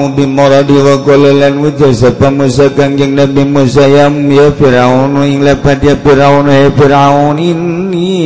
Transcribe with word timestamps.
qawmu 0.00 0.16
bimoradi 0.16 0.80
wa 0.80 1.04
qalalan 1.04 1.60
ucap 1.60 2.16
Musa 2.32 2.72
kanjeng 2.72 3.12
Nabi 3.12 3.44
Musa 3.44 3.84
ya 3.84 4.08
ya 4.08 4.48
Firaun 4.56 5.12
ing 5.28 5.44
lepat 5.44 5.84
ya 5.84 6.00
Firaun 6.00 6.48
ya 6.48 6.72
Firaun 6.72 7.36
ini 7.36 8.16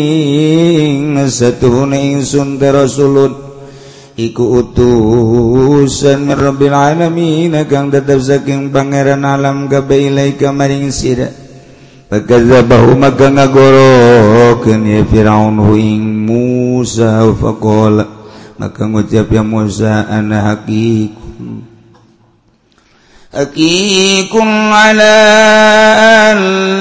satuhun 1.26 1.90
ingsun 1.98 2.62
terasulun 2.62 3.34
iku 4.14 4.62
utusan 4.62 6.30
min 6.30 6.38
rabbil 6.38 6.70
alamin 6.70 7.58
kang 7.66 7.90
tetep 7.90 8.22
saking 8.22 8.70
pangeran 8.70 9.26
alam 9.26 9.66
kabe 9.66 10.14
ilaika 10.14 10.54
maring 10.54 10.94
sira. 10.94 11.26
Pagkazabahu 12.06 12.94
maka 12.94 13.34
ngagorokeun 13.34 14.86
ya 14.86 15.02
firaun 15.10 15.58
huing 15.58 16.22
Musa 16.22 17.26
faqala. 17.34 18.06
Maka 18.54 18.86
ngucap 18.86 19.26
ya 19.34 19.42
Musa 19.42 20.06
ana 20.06 20.54
haqiq 20.54 21.23
أكيكم 23.34 24.72
على 24.72 25.02
أن 26.32 26.38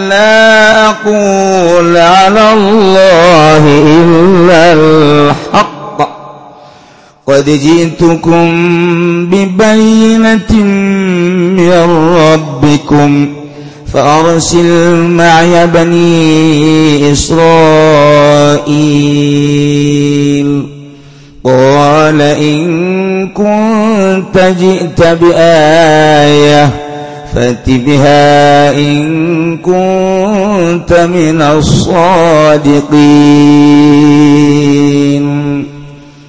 لا 0.10 0.90
أقول 0.90 1.98
على 1.98 2.54
الله 2.54 3.64
إلا 3.88 4.74
الحق 4.74 5.74
قد 7.28 7.46
جئتكم 7.50 8.46
ببينة 9.26 10.54
من 11.58 11.72
ربكم 12.18 13.34
فأرسل 13.94 14.94
معي 14.94 15.68
بني 15.68 17.12
إسرائيل 19.34 20.68
قال 21.46 22.22
إن 22.22 23.03
كنت 23.35 24.37
جئت 24.61 25.01
بآية 25.21 26.71
فات 27.35 27.67
بها 27.71 28.71
إن 28.73 29.59
كنت 29.59 30.93
من 30.93 31.43
الصادقين 31.43 32.89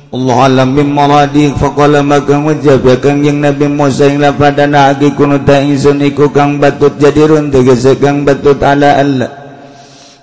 Allah 0.09 0.49
alam 0.49 0.73
bin 0.73 0.89
maradi 0.89 1.53
faqala 1.53 2.01
maka 2.01 2.33
ngucap 2.33 2.81
ya 2.81 2.97
kang 2.97 3.21
yang 3.21 3.45
Nabi 3.45 3.69
Musa 3.69 4.09
ing 4.09 4.17
lapadana 4.17 4.89
agi 4.89 5.13
kuno 5.13 5.37
ta 5.45 5.61
ingsun 5.61 6.01
iku 6.01 6.33
kang 6.33 6.57
batut 6.57 6.97
jadi 6.97 7.29
run 7.29 7.53
tegese 7.53 7.93
kang 8.01 8.25
batut 8.25 8.57
ala 8.57 8.97
Allah 8.97 9.42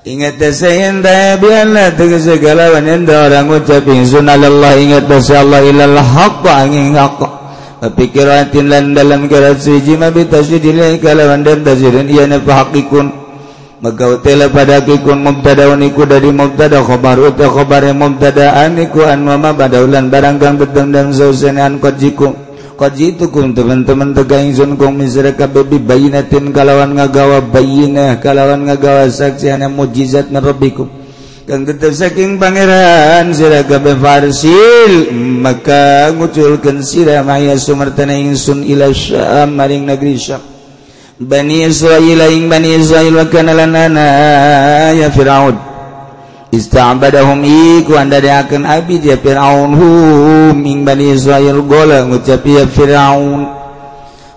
Ingat 0.02 0.41
tasayin 0.41 1.05
tabianlah 1.05 1.94
tegas 1.94 2.25
segala 2.25 2.73
wanita 2.73 3.30
orang 3.30 3.53
ucap 3.53 3.85
insun 3.85 4.25
Allah 4.25 4.73
ingat 4.73 5.06
tasya 5.06 5.45
Allah 5.45 5.62
ilal 5.62 5.97
haqq 6.01 6.41
angin 6.50 6.97
haqq 6.97 7.22
Pikiratin 7.81 8.69
lan 8.69 8.94
dalam 8.94 9.25
kerat 9.25 9.57
suci 9.57 9.97
mabi 9.97 10.29
tasyidilai 10.29 11.01
kalawan 11.01 11.41
dan 11.41 11.66
tasyidin 11.66 12.13
iya 12.13 12.29
napa 12.29 12.62
hakikun. 12.62 13.09
Maka 13.81 14.22
utila 14.22 14.45
pada 14.53 14.85
kikun 14.85 15.25
mubtadaun 15.25 15.81
iku 15.89 16.06
dari 16.06 16.29
mubtada 16.29 16.85
khobar 16.85 17.18
uta 17.18 17.50
khobar 17.50 17.89
mubtadaan 17.97 18.78
iku 18.78 19.09
an 19.09 19.25
wama 19.25 19.57
badaulan 19.57 20.13
barangkang 20.13 20.62
betem 20.62 20.94
dan 20.94 21.09
sausenan 21.09 21.81
kodjikum 21.81 22.38
Koji 22.81 23.14
itu 23.14 23.30
kum 23.30 23.53
teman-teman 23.53 24.09
tegangsun 24.18 24.74
kum 24.74 24.97
misra 24.97 25.38
kabebi 25.38 25.78
bayinatin 25.78 26.50
kalawan 26.50 26.97
ngagawa 26.97 27.38
bayinah 27.46 28.18
kalawan 28.18 28.66
ngagawa 28.66 29.06
saksi 29.06 29.53
hana 29.53 29.69
mujizat 29.69 30.34
narabikum. 30.34 30.90
Kang 31.46 31.62
tetep 31.62 31.94
saking 31.94 32.42
pangeran 32.42 33.38
sira 33.38 33.62
kabe 33.69 33.94
farsil 34.02 35.14
maka 35.14 36.09
nguculkeun 36.09 36.81
sira 36.81 37.22
maya 37.22 37.53
sumertana 37.53 38.18
ingsun 38.18 38.66
ila 38.66 38.90
syam 38.90 39.53
maring 39.53 39.86
negeri 39.86 40.18
syam. 40.18 40.42
Bani 41.22 41.62
Israil 41.69 42.18
ing 42.34 42.50
Bani 42.50 42.81
Israil 42.81 43.13
wa 43.13 43.30
kana 43.30 43.53
lanana 43.53 44.09
ya 44.98 45.13
Firaun 45.13 45.70
Istabadahum 46.51 47.47
iku 47.47 47.95
andadakan 47.95 48.67
abi 48.67 49.00
dia 49.00 49.16
Fir'aun. 49.16 49.72
Hum 49.72 50.59
ing 50.67 50.84
Bani 50.84 51.16
Israel 51.16 51.63
gola 51.63 52.03
ngucap 52.03 52.44
ya 52.44 52.67
Fir'aun. 52.67 53.47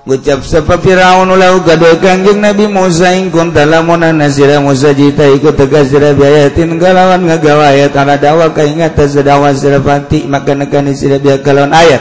Ngucap 0.07 0.47
sapa 0.47 0.79
Fir'aun 0.79 1.27
ulau 1.27 1.67
gaduh 1.67 1.99
kangjeng 1.99 2.39
Nabi 2.39 2.71
Musa 2.71 3.19
ing 3.19 3.35
kunta 3.35 3.67
lamuna 3.67 4.15
nasira 4.15 4.63
Musa 4.63 4.95
jita 4.95 5.27
iku 5.27 5.51
tegas 5.59 5.91
sira 5.91 6.15
biayatin 6.15 6.79
galawan 6.79 7.27
ngagawa 7.27 7.75
ayat 7.75 7.99
ala 7.99 8.15
dawa 8.15 8.55
kaingat 8.55 8.95
sedawa 9.11 9.51
sira 9.51 9.83
pati 9.83 10.23
maka 10.31 10.55
nekani 10.55 10.95
sira 10.95 11.19
biaya 11.19 11.43
kalon 11.43 11.75
ayat. 11.75 11.99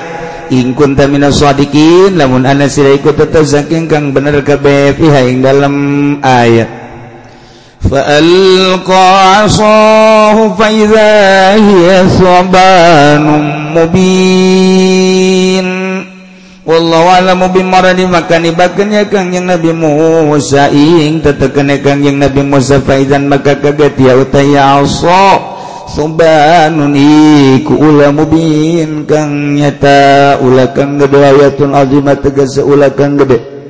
Ing 0.53 0.77
kunta 0.77 1.09
minas 1.09 1.41
sadikin 1.41 2.21
lamun 2.21 2.45
ana 2.45 2.69
sira 2.69 2.93
iku 2.93 3.17
tetep 3.17 3.49
saking 3.49 3.89
kang 3.89 4.13
bener 4.13 4.45
kebe 4.45 4.93
pihak 4.93 5.25
ing 5.25 5.41
dalam 5.41 5.73
ayat. 6.21 6.82
فألقى 7.91 9.05
عصاه 9.35 10.37
فإذا 10.59 11.13
هي 11.55 11.87
ثعبان 12.07 13.25
مبين. 13.75 15.67
Wallahu 16.63 17.11
a'lamu 17.11 17.51
bimaradi 17.51 18.07
maka 18.07 18.39
nibakeun 18.39 18.95
Kangjeng 19.11 19.51
Nabi 19.51 19.75
Musa 19.75 20.71
ing 20.71 21.19
tetekene 21.19 21.83
Kangjeng 21.83 22.23
Nabi 22.23 22.39
Musa 22.39 22.79
faizan 22.79 23.27
maka 23.27 23.59
kaget 23.59 23.99
ya 23.99 24.15
utaya 24.15 24.79
asa 24.79 25.43
subanun 25.91 26.95
iku 26.95 27.75
ula 27.75 28.15
mubin 28.15 29.03
kang 29.03 29.59
nyata 29.59 30.39
ula 30.39 30.71
kang 30.71 30.95
gede 30.95 31.19
ayatun 31.19 31.75
azimah 31.75 32.15
tegas 32.23 32.55
ula 32.63 32.95
kang 32.95 33.19
gede 33.19 33.62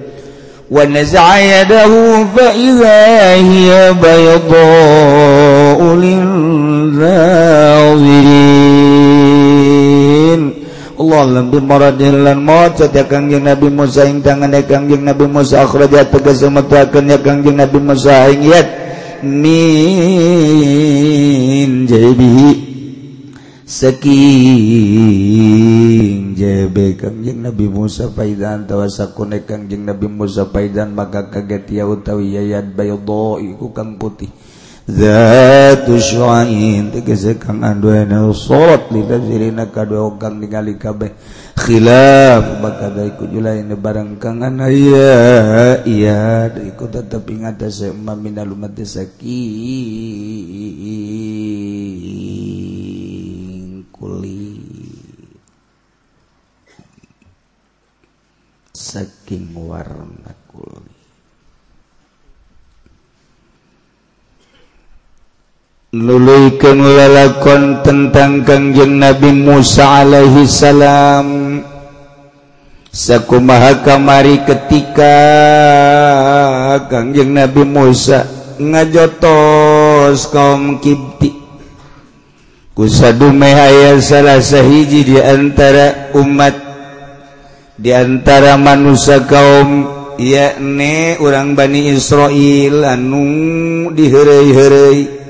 ونزع 0.73 1.27
يده 1.37 1.93
فإذا 2.35 3.01
هي 3.45 3.93
بيضاء 3.93 5.79
للناظرين. 6.01 7.43
Allah 10.93 11.25
alam 11.27 11.51
bimaradin 11.51 12.23
lan 12.23 12.39
maca 12.41 12.87
ya 12.87 13.03
kangjeng 13.03 13.43
Nabi 13.43 13.67
Musa 13.67 14.07
ing 14.07 14.23
tangane 14.23 14.63
kangjeng 14.63 15.03
Nabi 15.03 15.27
Musa 15.27 15.67
akhrajat 15.67 16.15
tegas 16.15 16.39
metakeun 16.47 17.11
ya 17.11 17.19
kangjeng 17.19 17.59
Nabi 17.59 17.77
Musa 17.83 18.31
ing 18.31 18.47
yat 18.47 18.67
min 19.21 19.51
jabihi 21.83 22.51
saking 23.67 24.23
jebe 26.43 26.99
kangjeng 26.99 27.39
Nabi 27.39 27.71
Musa 27.71 28.11
Fadan 28.11 28.67
tawasakune 28.67 29.47
kangjeng 29.47 29.87
Nabi 29.87 30.11
Musa 30.11 30.43
faidan 30.51 30.91
maka 30.91 31.31
kaget 31.31 31.79
ya 31.79 31.87
utawi 31.87 32.35
yayad 32.35 32.75
baydo 32.75 33.39
iku 33.39 33.71
kang 33.71 33.95
putih. 33.95 34.27
Zatu 34.83 35.95
syu'ain 35.95 36.91
tegese 36.91 37.39
kang 37.39 37.63
anduena 37.63 38.19
sorot 38.35 38.91
li 38.91 38.99
tafsirina 39.07 39.71
kadua 39.71 40.11
kang 40.19 40.43
ningali 40.43 40.75
kabeh. 40.75 41.15
Khilaf 41.55 42.59
maka 42.59 42.91
da 42.91 43.07
iku 43.07 43.23
julain 43.31 43.71
barang 43.71 44.19
kang 44.19 44.43
anaya 44.43 45.79
iya 45.87 46.51
iku 46.51 46.91
tetep 46.91 47.23
ingat 47.31 47.63
asa 47.63 47.95
minal 47.95 48.51
umat 48.51 48.75
sakin. 48.83 49.23
saking 58.93 59.57
warna 59.57 60.37
kulit 60.53 60.93
luluikan 65.93 66.77
lalakon 66.77 67.85
tentang 67.85 68.41
kangjeng 68.45 68.97
Nabi 68.97 69.29
Musa 69.29 70.01
alaihi 70.01 70.49
salam. 70.49 71.61
Sakumaha 72.93 73.81
kamari 73.81 74.41
ketika 74.45 75.17
kangjeng 76.89 77.33
Nabi 77.33 77.65
Musa 77.65 78.25
ngajotos 78.57 80.29
kaum 80.29 80.77
kibti. 80.77 81.33
Kusadume 82.73 83.53
aya 83.53 83.97
salah 84.01 84.41
sahiji 84.41 85.05
diantara 85.13 86.13
umat 86.17 86.62
diantara 87.77 88.53
manusia 88.61 89.25
kaum 89.25 89.89
yakni 90.21 91.17
orang 91.17 91.57
Bani 91.57 91.89
Israil 91.89 92.85
anu 92.85 93.25
diherai-herai 93.89 95.23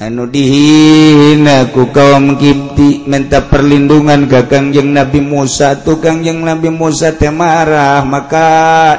anu 0.00 0.26
dihina 0.26 1.70
ku 1.70 1.92
kaum 1.92 2.40
Kipti 2.40 3.04
minta 3.06 3.44
perlindungan 3.46 4.26
ke 4.26 4.48
Kangjeng 4.48 4.90
Nabi 4.90 5.20
Musa. 5.22 5.78
Tu 5.84 6.00
Kangjeng 6.00 6.42
Nabi 6.42 6.72
Musa 6.72 7.14
temarah 7.14 8.02
maka 8.02 8.48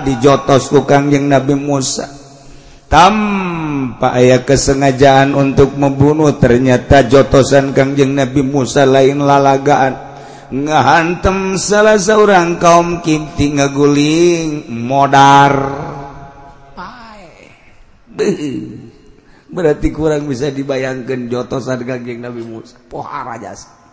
dijotos 0.05 0.69
ku 0.69 0.85
Kangjeng 0.85 1.27
Nabi 1.27 1.57
Musa. 1.57 2.07
Tanpa 2.85 4.13
ayah 4.21 4.45
kesengajaan 4.45 5.33
untuk 5.33 5.73
membunuh 5.73 6.37
ternyata 6.37 7.03
jotosan 7.09 7.73
Kangjeng 7.73 8.13
Nabi 8.13 8.45
Musa 8.45 8.85
lain 8.85 9.25
lalagaan. 9.25 10.04
ngahantem 10.51 11.57
salah 11.57 11.97
seorang 11.97 12.57
kaum 12.59 12.99
kimti 13.01 13.55
ngaguling 13.55 14.69
modar. 14.69 15.53
Berarti 19.45 19.87
kurang 19.93 20.27
bisa 20.27 20.51
dibayangkan 20.51 21.31
jotosan 21.31 21.85
gaging 21.85 22.19
Nabi 22.19 22.43
Musa. 22.43 22.75
Pohara 22.89 23.39
jasa 23.39 23.85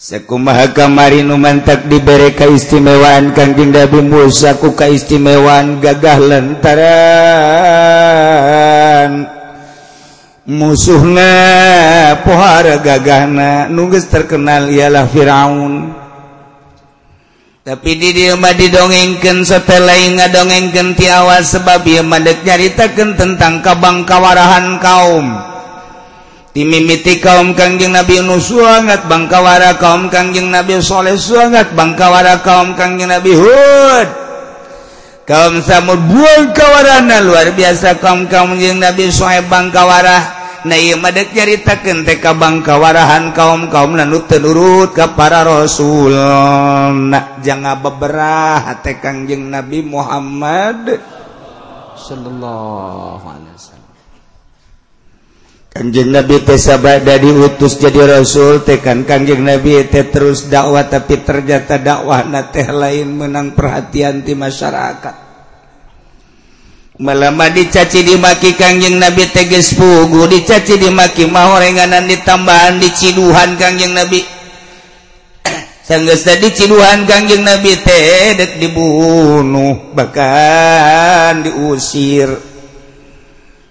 sekumaha 0.00 0.72
kamari 0.72 1.20
nu 1.20 1.36
mantak 1.36 1.84
diberi 1.84 2.32
keistimewaan 2.32 3.36
kangjeng 3.36 3.68
Nabi 3.68 4.00
Musa 4.00 4.56
ku 4.56 4.72
keistimewaan 4.72 5.76
gagah 5.76 6.16
lantaran 6.16 7.20
musuhna 10.50 11.30
pohara 12.26 12.82
gagahna 12.82 13.70
nuges 13.70 14.10
terkenal 14.10 14.66
ialah 14.66 15.06
Firaun. 15.06 15.94
Tapi 17.60 17.90
di 17.94 18.10
diamah 18.16 18.56
didongengken 18.56 19.46
setelah 19.46 19.94
ngadongengken 19.94 20.98
tiawa 20.98 21.38
sebab 21.38 21.86
ia 21.86 22.02
mandek 22.02 22.42
nyaritakan 22.42 23.14
tentang 23.14 23.62
kabang 23.62 24.02
kawarahan 24.02 24.80
kaum 24.82 25.50
dimimiti 26.50 27.22
kaum 27.22 27.54
kangjeng 27.54 27.94
Nabi 27.94 28.18
Yunus 28.18 28.50
suangat 28.50 29.06
bangkawara 29.06 29.78
kaum 29.78 30.10
kangjeng 30.10 30.50
Nabi 30.50 30.82
Soleh 30.82 31.14
suangat 31.14 31.76
bangkawara 31.78 32.42
kaum 32.42 32.74
kangjeng 32.74 33.12
Nabi 33.12 33.38
Hud. 33.38 34.08
Kaum 35.30 35.62
samud 35.62 36.00
buang 36.10 36.50
kawarana 36.50 37.22
luar 37.22 37.54
biasa 37.54 38.02
kaum 38.02 38.26
kaum 38.26 38.58
jeng 38.58 38.82
Nabi 38.82 39.14
Sohaib 39.14 39.46
bangkawara 39.46 40.39
namadek 40.66 41.32
nyaritakan 41.32 42.04
TK 42.04 42.24
Bangkawarahan 42.36 43.32
kaum-kaum 43.32 43.96
nanu 43.96 44.24
tenurut 44.28 44.92
ke 44.92 45.06
para 45.16 45.46
rasul. 45.46 46.12
Nah, 47.08 47.40
jangan 47.40 47.80
beberapa 47.80 48.60
hati 48.60 48.98
Kangjeng 48.98 49.48
Nabi 49.48 49.80
Muhammad 49.86 51.00
Shallallahu 51.96 53.24
Alaihi 53.24 53.54
Wasallam. 53.54 53.92
Kanjeng 55.70 56.10
Nabi 56.10 56.36
tesabat 56.42 57.06
dari 57.06 57.30
utus 57.30 57.78
jadi 57.78 58.18
rasul 58.18 58.66
tekan 58.66 59.06
Kanjeng 59.06 59.46
Nabi 59.46 59.86
teh 59.86 60.10
terus 60.10 60.50
dakwah 60.50 60.82
tapi 60.90 61.22
ternyata 61.22 61.78
dakwah 61.78 62.26
na 62.26 62.50
teh 62.50 62.66
lain 62.66 63.14
menang 63.14 63.54
perhatian 63.54 64.26
di 64.26 64.34
masyarakat. 64.34 65.29
melama 67.00 67.48
dicaci 67.48 68.04
dimaki 68.04 68.54
Kangjeng 68.60 69.00
Nabi 69.00 69.24
teges 69.32 69.72
pugu 69.72 70.28
dicaci 70.28 70.76
dimaki 70.76 71.24
mau 71.24 71.56
renganan 71.56 72.04
ditambahan 72.04 72.76
diciduhan 72.76 73.56
Kangjeng 73.56 73.96
Nabi. 73.96 74.20
Sanggeus 75.88 76.28
diciduhan 76.28 77.08
Kangjeng 77.08 77.40
Nabi 77.40 77.72
teh 77.80 78.36
dek 78.36 78.60
dibunuh 78.60 79.96
bahkan 79.96 81.40
diusir. 81.40 82.36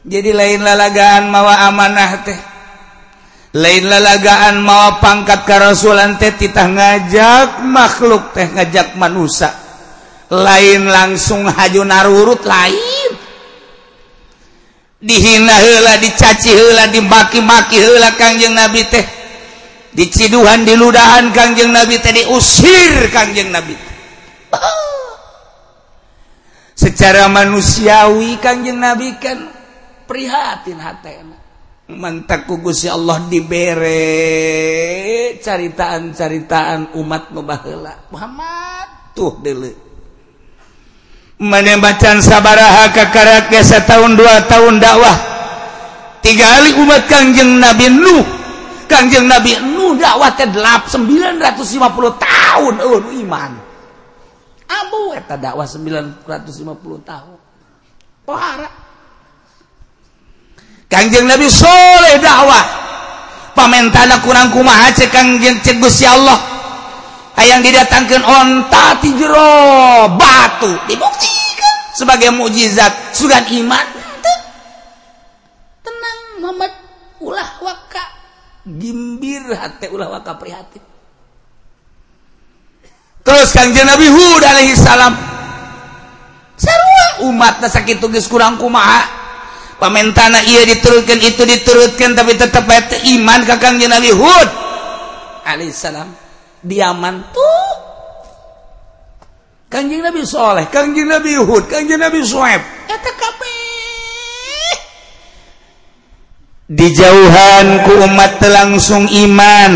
Jadi 0.10 0.34
lain 0.34 0.66
lalagaan 0.66 1.30
mawa 1.30 1.70
amanah 1.70 2.12
teh. 2.26 2.40
Lain 3.50 3.86
lalagaan 3.86 4.58
mawa 4.66 4.98
pangkat 4.98 5.46
karasulan 5.46 6.18
teh 6.18 6.34
titah 6.34 6.66
ngajak 6.66 7.62
makhluk 7.62 8.34
teh 8.34 8.50
ngajak 8.50 8.98
manusia. 8.98 9.69
lain 10.30 10.82
langsung 10.90 11.46
haju 11.46 11.82
narurut 11.86 12.42
lain. 12.46 13.12
Dihina 15.00 15.56
hela 15.64 15.96
dicaci 15.98 16.52
hela 16.52 16.92
dimaki-maki 16.92 17.78
hela 17.80 18.14
Kangjeng 18.20 18.54
Nabi 18.54 18.84
teh. 18.88 19.06
Diciduhan 19.96 20.68
diludahan 20.68 21.32
Kangjeng 21.32 21.72
Nabi 21.72 21.98
teh 22.04 22.12
diusir 22.14 23.10
Kangjeng 23.10 23.50
Nabi 23.50 23.74
teh. 23.74 23.90
secara 26.80 27.28
manusiawi 27.28 28.40
Kangjeng 28.40 28.80
Nabi 28.80 29.20
kan 29.20 29.52
prihatin 30.08 30.80
hati 30.80 31.12
mantak 31.90 32.48
kugus 32.48 32.88
ya 32.88 32.96
Allah 32.96 33.28
dibere 33.28 33.98
caritaan-caritaan 35.42 36.96
umat 36.96 37.36
nubahela 37.36 38.08
Muhammad 38.14 39.12
tuh 39.12 39.42
dulu 39.44 39.89
mana 41.40 41.80
bacaan 41.80 42.20
sabaraha 42.20 42.92
kakarak 42.92 43.48
setahun 43.64 44.20
dua 44.20 44.44
tahun 44.52 44.84
dakwah. 44.84 45.16
Tiga 46.20 46.44
kali 46.60 46.76
umat 46.84 47.08
kangjeng 47.08 47.64
Nabi 47.64 47.88
Nuh. 47.88 48.28
Kangjeng 48.92 49.26
Nabi 49.26 49.56
Nuh 49.64 49.96
dakwah 49.96 50.36
ke 50.36 50.44
delap 50.52 50.92
950 50.92 51.80
tahun. 52.20 52.74
Oh 52.84 53.00
iman. 53.00 53.52
Abu 54.68 55.16
eta 55.16 55.40
dakwah 55.40 55.64
950 55.64 56.28
tahun. 57.08 57.40
Pohara 58.28 58.70
Kanjeng 60.92 61.26
Nabi 61.26 61.48
soleh 61.48 62.20
dakwah. 62.20 62.92
Pamentana 63.56 64.20
kurang 64.22 64.52
kumaha 64.52 64.92
cek 64.92 65.12
kanjeng 65.12 65.60
cegus 65.60 66.00
ya 66.00 66.16
Allah 66.16 66.59
yang 67.46 67.62
didatangkan 67.64 68.22
onta 68.24 69.00
ti 69.00 69.14
jero 69.16 70.08
batu. 70.16 70.72
Dibuktikan 70.90 71.76
sebagai 71.96 72.34
mukjizat. 72.36 73.16
Sugan 73.16 73.46
iman. 73.46 73.86
Tenang 75.84 76.20
Muhammad. 76.44 76.72
Ulah 77.20 77.52
waka. 77.60 78.06
Gimbir 78.64 79.52
hati 79.56 79.92
ulah 79.92 80.08
waka 80.10 80.36
prihatin. 80.40 80.84
Terus 83.24 83.50
kanjeng 83.52 83.86
Nabi 83.86 84.08
Hud 84.08 84.42
alaihi 84.42 84.74
salam. 84.80 85.14
Sarua 86.60 87.30
umat 87.30 87.64
sakit 87.64 88.00
tugas 88.00 88.28
kurang 88.28 88.56
kumaha. 88.60 89.20
Pamentana 89.80 90.44
ia 90.44 90.68
diturutkan 90.68 91.24
itu 91.24 91.48
diturutkan 91.48 92.12
tapi 92.12 92.36
tetap 92.36 92.68
iman 92.68 93.40
kakang 93.48 93.80
Nabi 93.80 94.12
Hud 94.12 94.70
alaihissalam 95.50 96.29
diaman 96.64 97.24
tuh. 97.32 97.72
Kanjeng 99.70 100.02
Nabi 100.02 100.26
Soleh, 100.26 100.66
Kanjeng 100.74 101.06
Nabi 101.06 101.38
Hud, 101.38 101.70
Kanjeng 101.70 102.02
Nabi 102.02 102.26
Suhaib, 102.26 102.58
eta 102.90 103.12
kabeh. 103.14 104.74
Dijauhan 106.74 107.86
ku 107.86 107.94
umat 108.02 108.42
langsung 108.50 109.06
iman. 109.06 109.74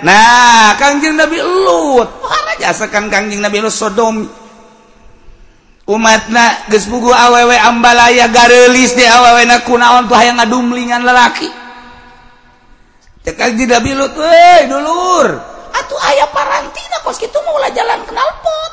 Nah, 0.00 0.72
Kanjeng 0.80 1.20
Nabi 1.20 1.36
Lut, 1.44 2.08
mana 2.24 2.52
jasa 2.56 2.88
kan 2.88 3.12
Kanjeng 3.12 3.44
Nabi 3.44 3.60
Lut 3.60 3.76
Sodom. 3.76 4.24
Umatna 5.86 6.66
geus 6.72 6.88
pugu 6.88 7.12
awewe 7.14 7.54
ambalaya 7.60 8.26
garelis 8.32 8.96
di 8.98 9.06
awewena 9.06 9.62
kunaon 9.62 10.10
tuh 10.10 10.18
yang 10.18 10.34
ngadumlingan 10.34 11.06
lelaki 11.06 11.46
Teh 13.22 13.34
Kanjeng 13.34 13.70
Nabi 13.70 13.90
Lut, 13.94 14.14
dulur, 14.70 15.28
tuh 15.86 15.98
ayah 15.98 16.28
parantina 16.34 17.02
kos 17.06 17.18
gitu 17.18 17.38
maulah 17.46 17.70
jalan 17.70 18.02
knalpot 18.06 18.72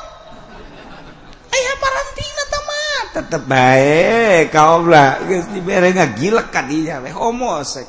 ayah 1.54 1.74
parantina 1.78 2.42
teman. 2.50 3.02
Tetep 3.14 3.42
baik 3.46 4.50
kau 4.50 4.82
lah. 4.86 5.22
Guys 5.22 5.46
dibere 5.54 5.94
gila 5.94 6.50
kadinya 6.50 6.98
weh 6.98 7.14
homo 7.14 7.62
sek. 7.62 7.86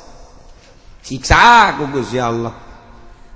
Siksa 1.02 1.74
aku 1.74 1.90
Gusti 1.90 2.18
Allah. 2.22 2.54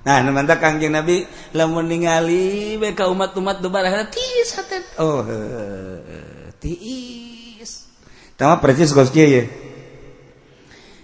Nah 0.06 0.16
namanta 0.22 0.58
kangjeng 0.58 0.94
Nabi. 0.94 1.26
Lamun 1.54 1.90
ningali 1.90 2.78
bae 2.78 2.94
ka 2.94 3.10
umat-umat 3.10 3.58
dubaraha 3.58 4.06
tiis 4.06 4.54
hatet 4.54 4.86
oh 5.02 5.26
tiis. 6.62 7.90
Tama 8.38 8.62
persis 8.62 8.94
Gusti 8.94 9.18
ya 9.18 9.44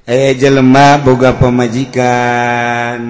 eh 0.06 0.38
jelema 0.38 1.02
boga 1.02 1.34
pemajikan 1.34 3.02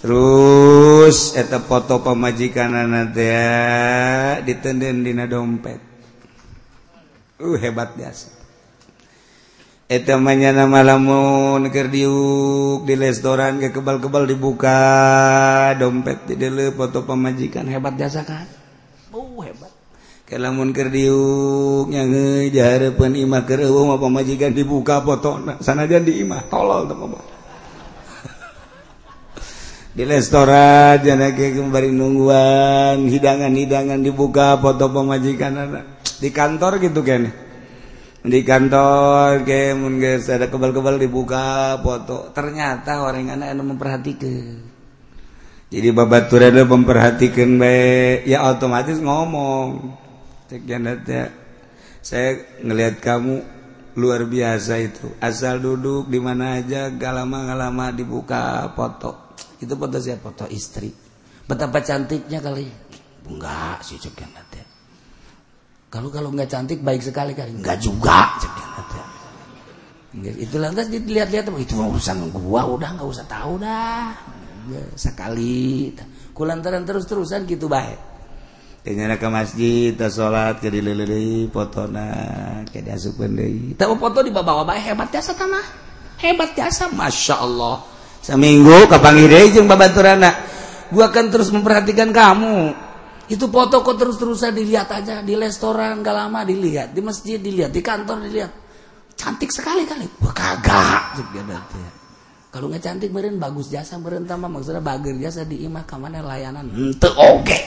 terus 0.00 1.36
eta 1.36 1.60
foto 1.60 2.00
pemajikan 2.00 2.72
ditenden 4.44 5.04
dina 5.04 5.28
dompet. 5.28 5.80
Uh 7.40 7.56
hebat 7.56 7.96
biasa. 7.96 8.32
Etamanya 9.90 10.54
nama 10.54 10.86
lamun 10.86 11.66
keur 11.72 11.90
diuk 11.90 12.86
di 12.86 12.94
restoran 12.94 13.58
ke 13.58 13.74
kebal-kebal 13.74 14.28
dibuka 14.28 14.78
dompet 15.76 16.30
di 16.30 16.34
dele 16.38 16.70
foto 16.70 17.04
pemajikan 17.04 17.66
hebat 17.68 17.96
jasa 17.96 18.24
kan? 18.24 18.46
Uh 19.12 19.40
hebat. 19.44 19.72
Ke 20.24 20.38
lamun 20.38 20.70
keur 20.70 20.88
diuk 20.94 21.90
nyange 21.90 22.54
jahareupun 22.54 23.18
imah 23.18 23.42
keur 23.44 23.66
eueuh 23.66 23.98
pemajikan 23.98 24.54
dibuka 24.54 25.02
foto 25.02 25.42
sanajan 25.58 26.06
di 26.06 26.22
imah 26.22 26.46
tolol 26.48 26.86
teman-teman 26.86 27.39
di 30.00 30.08
restoran 30.08 30.96
jana 31.04 31.28
kembali 31.28 31.92
nungguan 31.92 33.04
hidangan-hidangan 33.04 34.00
dibuka 34.00 34.56
foto 34.56 34.88
pemajikan 34.88 35.52
anak 35.52 36.00
di 36.16 36.32
kantor 36.32 36.80
gitu 36.80 37.04
kan 37.04 37.28
di 38.24 38.40
kantor 38.40 39.44
ke 39.44 39.76
ada 40.24 40.48
kebal-kebal 40.48 40.96
dibuka 40.96 41.76
foto. 41.84 42.32
Ternyata 42.32 43.04
orang 43.04 43.28
anak 43.28 43.52
yang 43.52 43.60
memperhatikan. 43.60 44.72
Jadi 45.68 45.88
babatur 45.92 46.48
ada 46.48 46.64
memperhatikan 46.64 47.60
baik 47.60 48.24
ya 48.24 48.48
otomatis 48.48 48.96
ngomong. 49.04 50.00
Saya 52.00 52.40
ngelihat 52.64 53.04
kamu 53.04 53.44
luar 54.00 54.24
biasa 54.24 54.80
itu. 54.80 55.12
Asal 55.20 55.60
duduk 55.60 56.08
di 56.08 56.16
mana 56.16 56.56
aja 56.56 56.88
gak 56.88 57.12
lama 57.12 57.52
gak 57.52 57.58
lama 57.68 57.84
dibuka 57.92 58.64
foto 58.72 59.29
itu 59.60 59.74
foto 59.76 59.96
siapa? 60.00 60.32
Foto 60.32 60.44
istri. 60.48 60.88
Betapa 61.44 61.84
cantiknya 61.84 62.40
kali. 62.40 62.64
Enggak 63.28 63.84
sih 63.84 64.00
cek 64.00 64.16
kalau 65.90 66.06
kalau 66.06 66.30
nggak 66.30 66.46
cantik 66.46 66.86
baik 66.86 67.02
sekali 67.02 67.34
kali. 67.34 67.58
Nggak 67.58 67.78
juga 67.82 68.38
itu 70.14 70.58
lantas 70.58 70.90
dilihat-lihat 70.90 71.50
itu 71.54 71.74
urusan 71.74 72.30
gua 72.34 72.66
udah 72.66 72.94
nggak 72.94 73.08
usah 73.10 73.26
tahu 73.26 73.58
dah. 73.58 74.14
Sekali. 74.94 75.90
Kulantaran 76.30 76.86
terus-terusan 76.86 77.42
gitu 77.50 77.66
baik. 77.66 77.98
Kayaknya 78.80 79.20
ke 79.20 79.28
masjid, 79.28 79.90
tak 79.92 80.08
sholat, 80.08 80.56
ke 80.56 80.72
dilelele, 80.72 81.52
foto 81.52 81.84
na, 81.84 82.06
ke 82.64 82.80
diasup 82.80 83.20
pendai. 83.20 83.76
Tahu 83.76 83.92
foto 84.00 84.24
di 84.24 84.32
bawah 84.32 84.64
baik 84.64 84.94
hebat 84.94 85.12
jasa 85.12 85.36
tanah, 85.36 85.66
hebat 86.16 86.56
jasa, 86.56 86.88
masya 86.88 87.44
Allah. 87.44 87.84
Seminggu 88.20 88.84
jeng 89.50 89.64
babaturana, 89.64 90.30
gua 90.92 91.08
akan 91.08 91.24
terus 91.32 91.48
memperhatikan 91.48 92.12
kamu. 92.12 92.76
Itu 93.30 93.46
foto 93.46 93.86
kok 93.86 93.94
terus-terusan 93.94 94.50
dilihat 94.50 94.90
aja. 94.90 95.22
Di 95.22 95.38
restoran 95.38 96.02
gak 96.02 96.16
lama 96.18 96.42
dilihat. 96.42 96.90
Di 96.90 96.98
masjid 96.98 97.38
dilihat. 97.38 97.70
Di 97.70 97.78
kantor 97.78 98.26
dilihat. 98.26 98.50
Cantik 99.14 99.54
sekali 99.54 99.86
kali. 99.86 100.02
Wah 100.18 100.34
kagak. 100.34 101.14
Kalau 102.50 102.66
nggak 102.66 102.82
cantik 102.82 103.14
beren 103.14 103.38
bagus 103.38 103.70
jasa 103.70 103.94
beren 104.02 104.26
tambah 104.26 104.50
maksudnya 104.50 104.82
bager 104.82 105.14
jasa 105.22 105.46
di 105.46 105.62
imah 105.62 105.86
kamane 105.86 106.18
layanan. 106.18 106.66
Ente 106.74 107.06
oke. 107.06 107.58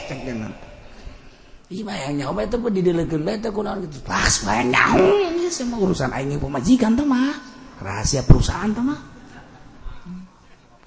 Imah 1.71 1.95
yang 1.95 2.13
nyawa 2.19 2.43
itu 2.43 2.59
pun 2.59 2.71
didelekin 2.75 3.23
bae 3.23 3.39
teh 3.39 3.47
kunaon 3.47 3.87
gitu. 3.87 4.03
Pas 4.03 4.43
bae 4.43 4.67
nyawa. 4.67 5.31
Ini 5.31 5.47
semua 5.47 5.79
urusan 5.79 6.11
aing 6.11 6.35
pemajikan 6.43 6.99
tuh 6.99 7.07
mah. 7.07 7.31
Rahasia 7.79 8.27
perusahaan 8.27 8.67
tuh 8.75 8.83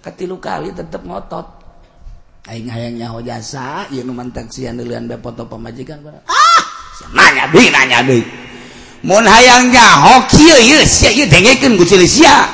ketilu 0.06 0.38
kali 0.38 0.70
tetap 0.70 1.02
ngotot. 1.02 1.66
Aing 2.46 2.70
hayang 2.70 2.94
nyaho 2.94 3.18
jasa 3.26 3.90
ieu 3.90 4.06
nu 4.06 4.14
mantak 4.14 4.46
sian 4.54 4.78
deuleun 4.78 5.10
bae 5.10 5.18
foto 5.18 5.50
pamajikan 5.50 5.98
barang 5.98 6.30
ah! 6.30 6.62
Nanya 7.10 7.50
deui 7.50 7.74
nanya 7.74 8.06
deui. 8.06 8.22
Mun 9.02 9.26
hayang 9.26 9.74
nyaho 9.74 10.22
kieu 10.30 10.54
ieu 10.62 10.86
sia 10.86 11.10
ieu 11.10 11.26
dengekeun 11.26 11.74
ku 11.74 11.82
cilik 11.82 12.06
sia. 12.06 12.46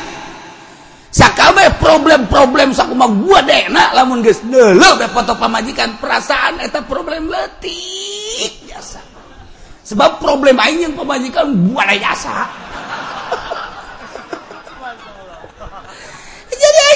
Sakabeh 1.13 1.77
problem-problem 1.77 2.73
sakumaha 2.73 3.13
gua 3.21 3.45
dena 3.45 3.93
lamun 3.93 4.25
geus 4.25 4.41
deuleu 4.49 4.97
bae 4.97 5.13
foto 5.13 5.37
pamajikan 5.37 6.01
perasaan 6.01 6.65
eta 6.65 6.81
problem 6.89 7.29
leutik 7.29 8.65
jasa 8.65 9.13
sebab 9.85 10.25
problem 10.25 10.57
aing 10.57 10.89
yang 10.89 10.95
pamajikan 10.97 11.53
buana 11.69 11.93
jasa. 12.01 12.49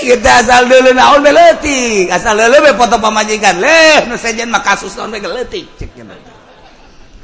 kita 0.06 0.46
asal 0.46 0.70
dulu 0.70 0.94
naon 0.94 1.18
beletik 1.18 2.06
asal 2.14 2.38
dulu 2.38 2.62
be 2.62 2.72
foto 2.78 3.02
pamajikan. 3.02 3.58
Leh 3.58 4.06
nu 4.06 4.14
sejen 4.14 4.46
mah 4.46 4.62
kasus 4.62 4.94
naon 4.94 5.10
be 5.10 5.18
geletik 5.18 5.66
cek 5.74 5.90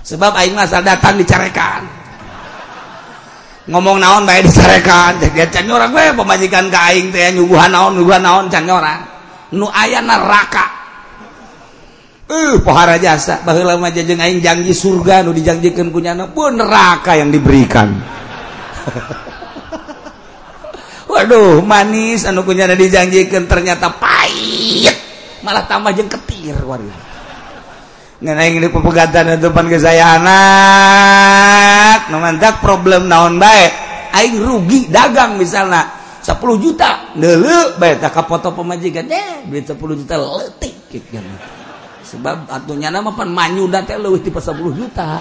sebab 0.03 0.35
aing 0.35 0.59
asal 0.59 0.83
datang 0.83 1.15
dicarekan. 1.15 1.87
Ngomong 3.71 4.03
naon 4.03 4.27
bae 4.27 4.43
dicarekan. 4.43 5.23
Cek 5.23 5.33
dia 5.39 5.47
can 5.47 5.71
orang 5.71 5.95
we 5.95 6.03
pamajikan 6.19 6.67
ka 6.67 6.91
aing 6.91 7.15
teh 7.15 7.31
nyuguhan 7.31 7.71
naon 7.71 7.95
nyuguhan 7.95 8.23
naon 8.27 8.51
can 8.51 8.67
orang. 8.67 9.07
Nu 9.55 9.71
aya 9.71 10.03
neraka. 10.03 10.67
Eh 12.27 12.35
uh, 12.35 12.55
pohara 12.67 12.99
jasa. 12.99 13.47
Baheula 13.47 13.79
mah 13.79 13.95
jeung 13.95 14.19
aing 14.19 14.43
janji 14.43 14.75
surga 14.75 15.23
nu 15.23 15.31
dijanjikeun 15.31 15.95
ku 15.95 16.03
nyana 16.03 16.35
pun 16.35 16.59
neraka 16.59 17.15
yang 17.15 17.31
diberikan. 17.31 17.95
Waduh 21.13 21.61
manis. 21.61 22.25
Anu 22.25 22.41
punya 22.41 22.65
dijanjikan 22.73 23.45
ternyata 23.45 23.93
pahit. 23.93 24.97
Malah 25.45 25.69
tambah 25.69 25.93
jeng 25.93 26.09
ketir 26.09 26.57
waduh. 26.65 27.13
Ngenaing 28.23 28.63
di 28.63 28.71
pepegatan 28.71 29.35
depan 29.43 29.67
ke 29.67 29.83
saya 29.83 30.15
anak 30.15 32.07
mantap 32.23 32.63
problem 32.63 33.11
naon 33.11 33.35
baik 33.35 33.75
aing 34.15 34.39
rugi 34.39 34.87
dagang 34.87 35.35
misalnya 35.35 35.91
10 36.23 36.39
juta 36.63 37.11
dulu 37.19 37.83
baik 37.83 37.99
tak 37.99 38.15
foto 38.31 38.55
pemajikan. 38.55 39.11
Ya 39.11 39.43
duit 39.43 39.67
10 39.67 39.75
juta 39.75 40.15
letik 40.23 40.75
gitu. 40.87 41.19
sebab 42.03 42.45
atunya 42.47 42.93
nama 42.93 43.11
pan 43.11 43.27
manyu 43.27 43.67
teh 43.73 43.99
leuwih 43.99 44.23
tipe 44.23 44.39
10 44.39 44.55
juta. 44.71 45.19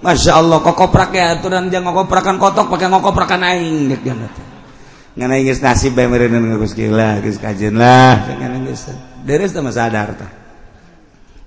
Masya 0.00 0.32
Allah 0.32 0.64
kokoprak 0.64 1.12
ya 1.12 1.36
aturan 1.36 1.68
jangan 1.68 1.92
ngokoprakan 1.92 2.40
kotok 2.40 2.72
pakai 2.72 2.88
ngokoprakan 2.88 3.40
aing 3.44 3.92
dek 3.92 4.00
jangan 4.00 4.32
ngan 5.12 5.28
aing 5.36 5.44
geus 5.44 5.60
nasib 5.60 5.92
bae 5.92 6.08
meureun 6.08 6.56
geus 6.56 6.72
gila 6.72 7.20
geus 7.20 7.36
kajian 7.36 7.76
lah 7.76 8.24
jangan 8.24 8.64
geus 8.64 8.88
deres 9.28 9.52
sama 9.52 9.68
sadar 9.68 10.16
tah 10.16 10.32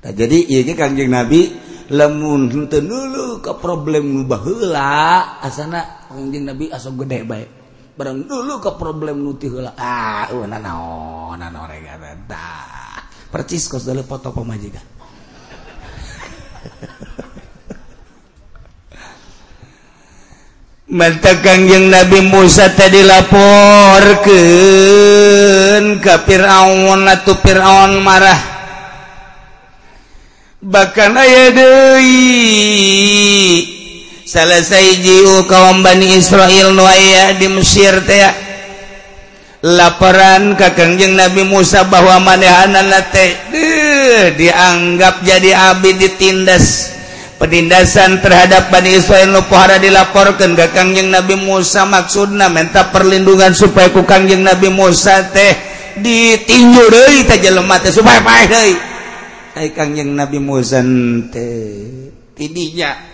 tah 0.05 0.13
jadi 0.13 0.37
ieu 0.53 0.61
ge 0.69 0.77
Kangjeng 0.77 1.09
Nabi 1.09 1.49
lamun 1.89 2.69
teu 2.69 2.85
dulu 2.85 3.41
ke 3.41 3.57
problem 3.57 4.21
nu 4.21 4.21
baheula 4.29 5.41
asana 5.41 6.05
Kangjeng 6.13 6.45
Nabi 6.45 6.69
asa 6.69 6.93
gede 6.93 7.25
bae. 7.25 7.45
Barang 7.93 8.25
dulu 8.25 8.61
ke 8.61 8.77
problem 8.77 9.25
nu 9.25 9.33
heula 9.41 9.73
ah 9.73 10.29
uh 10.29 10.45
nanaon 10.45 11.41
nanaon 11.41 11.65
rega 11.65 11.97
tah. 12.29 13.01
Percis 13.33 13.65
kos 13.65 13.89
dulu 13.89 14.05
foto 14.05 14.29
pemajikan 14.29 14.92
mata 20.93 21.33
yang 21.41 21.89
Nabi 21.89 22.21
Musa 22.21 22.69
tadi 22.75 23.01
lapor 23.01 24.21
ke 24.25 24.41
Firaun 26.27 27.07
atau 27.09 27.33
Firaun 27.41 27.97
marah. 28.03 28.51
Bahkan 30.63 31.11
aya 31.17 31.51
deui 31.51 32.23
selesai 34.23 34.95
sahiji 34.95 35.43
kaum 35.49 35.83
Bani 35.83 36.15
Israil 36.15 36.71
nuaya 36.71 37.35
di 37.35 37.51
Mesir 37.51 37.99
teh. 38.07 38.42
laporan 39.63 40.59
kakengjeng 40.59 41.15
Nabi 41.15 41.47
Musa 41.47 41.87
bahwa 41.87 42.19
manehanan 42.19 42.91
dianggap 44.35 45.23
jadi 45.23 45.55
Abi 45.71 45.95
ditindas. 45.95 46.91
Penindasan 47.33 48.23
terhadap 48.23 48.71
Bani 48.71 48.95
Israel 48.95 49.35
Nupuhara 49.35 49.75
dilaporkan 49.75 50.55
ke 50.55 50.71
Kangjeng 50.71 51.11
Nabi 51.11 51.35
Musa. 51.35 51.83
Maksudna 51.83 52.47
minta 52.47 52.87
perlindungan 52.87 53.51
supaya 53.51 53.91
ku 53.91 54.07
Kangjeng 54.07 54.47
Nabi 54.47 54.71
Musa 54.71 55.27
teh 55.27 55.51
ditinju 55.99 56.83
deui 56.87 57.27
teh 57.27 57.43
jelema 57.43 57.83
teh 57.83 57.91
supaya 57.91 58.23
paeh 58.23 58.47
deui. 58.47 58.73
Kangjeng 59.75 60.15
Nabi 60.15 60.39
Musa 60.39 60.79
teh 61.35 61.83
tidinya. 62.31 63.12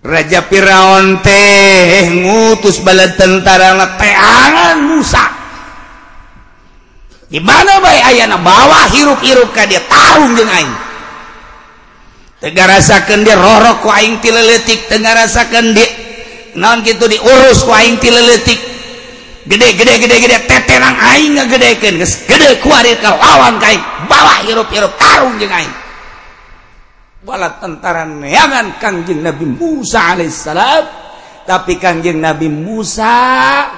Raja 0.00 0.40
Firaun 0.48 1.20
teh 1.20 2.08
ngutus 2.24 2.80
bala 2.80 3.04
tentara 3.20 4.00
teangan 4.00 4.78
Musa. 4.88 5.24
Di 7.28 7.36
mana 7.38 7.84
bae 7.84 8.00
ayana 8.08 8.40
bawa 8.40 8.88
hirup-hirup 8.96 9.52
ka 9.52 9.68
dia 9.68 9.84
tahun 9.84 10.40
jeung 10.40 10.50
aing. 10.50 10.74
Tegarasakeun 12.40 13.28
dia 13.28 13.36
rorok 13.36 13.84
ku 13.84 13.92
aing 13.92 14.16
ti 14.24 14.32
leutik, 14.32 14.88
tegarasakeun 14.88 15.76
dia 15.76 15.84
naon 16.56 16.80
kitu 16.80 17.04
diurus 17.04 17.60
ku 17.60 17.70
aing 17.70 18.00
ti 18.00 18.08
leutik. 18.08 18.56
Gede-gede 19.44 20.00
gede-gede 20.00 20.48
teterang 20.48 20.96
aing 20.96 21.36
ngagedekeun, 21.36 22.00
geus 22.00 22.24
gede 22.24 22.56
kuarir 22.64 22.96
ka 23.04 23.12
lawan 23.20 23.60
ka 23.60 23.68
aing, 23.68 23.84
bawa 24.08 24.48
hirup-hirup 24.48 24.96
tarung 24.96 25.36
jeung 25.36 25.52
aing. 25.52 25.89
bala 27.20 27.60
tentara 27.60 28.08
neangan 28.08 28.80
Kangjeng 28.80 29.20
Nabi 29.20 29.46
Musa 29.46 30.16
alaihissalam. 30.16 30.84
Tapi 31.44 31.82
Kangjeng 31.82 32.20
Nabi 32.20 32.46
Musa 32.46 33.12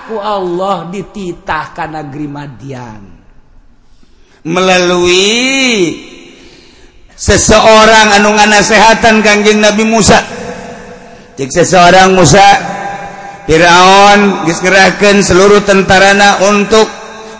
ku 0.06 0.20
Allah 0.20 0.90
dititah 0.92 1.72
ka 1.72 1.88
negeri 1.88 2.26
Madian. 2.28 3.02
Melalui 4.42 5.94
seseorang 7.14 8.18
anu 8.18 8.34
nganasehatan 8.34 9.22
Kangjeng 9.22 9.62
Nabi 9.62 9.84
Musa. 9.86 10.20
Cek 11.32 11.48
seseorang 11.48 12.12
Musa 12.12 12.44
Firaun 13.48 14.46
diserahkan 14.46 15.24
seluruh 15.24 15.64
tentarana 15.66 16.44
untuk 16.46 16.86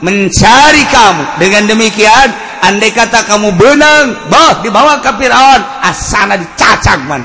mencari 0.03 0.83
kamu. 0.91 1.25
Dengan 1.39 1.63
demikian 1.71 2.29
andai 2.63 2.95
kata 2.95 3.27
kamu 3.27 3.59
benang 3.59 4.31
bah 4.31 4.63
dibawa 4.63 5.03
ke 5.03 5.11
Firaun. 5.19 5.63
Asana 5.83 6.39
dicacak 6.39 6.99
man. 7.05 7.23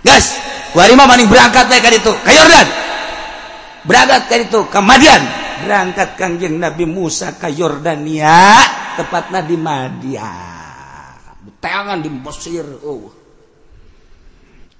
Gas 0.00 0.38
warima 0.72 1.04
maning 1.04 1.28
berangkat 1.28 1.66
naik 1.68 1.82
kan 1.82 1.92
itu 1.92 2.12
ke 2.24 2.30
Yordan. 2.32 2.68
Berangkat 3.84 4.22
kan 4.30 4.40
itu 4.46 4.60
ke 4.70 4.80
Madian. 4.80 5.22
Berangkat 5.60 6.16
kanjeng 6.16 6.56
Nabi 6.56 6.88
Musa 6.88 7.36
ke 7.36 7.52
Yordania 7.52 8.56
tepatnya 8.96 9.44
di 9.44 9.56
Madian. 9.60 10.48
Tangan 11.60 12.00
di 12.00 12.08
Mesir 12.08 12.64
oh. 12.84 13.20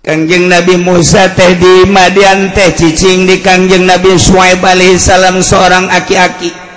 Kangjeng 0.01 0.49
Nabi 0.49 0.81
Musa 0.81 1.29
teh 1.37 1.61
di 1.61 1.85
Madian 1.85 2.57
teh 2.57 2.73
cicing 2.73 3.29
di 3.29 3.37
Kangjeng 3.45 3.85
Nabi 3.85 4.17
Suhaib 4.17 4.65
alaihi 4.65 4.97
salam 4.97 5.45
seorang 5.45 5.93
aki-aki. 5.93 6.70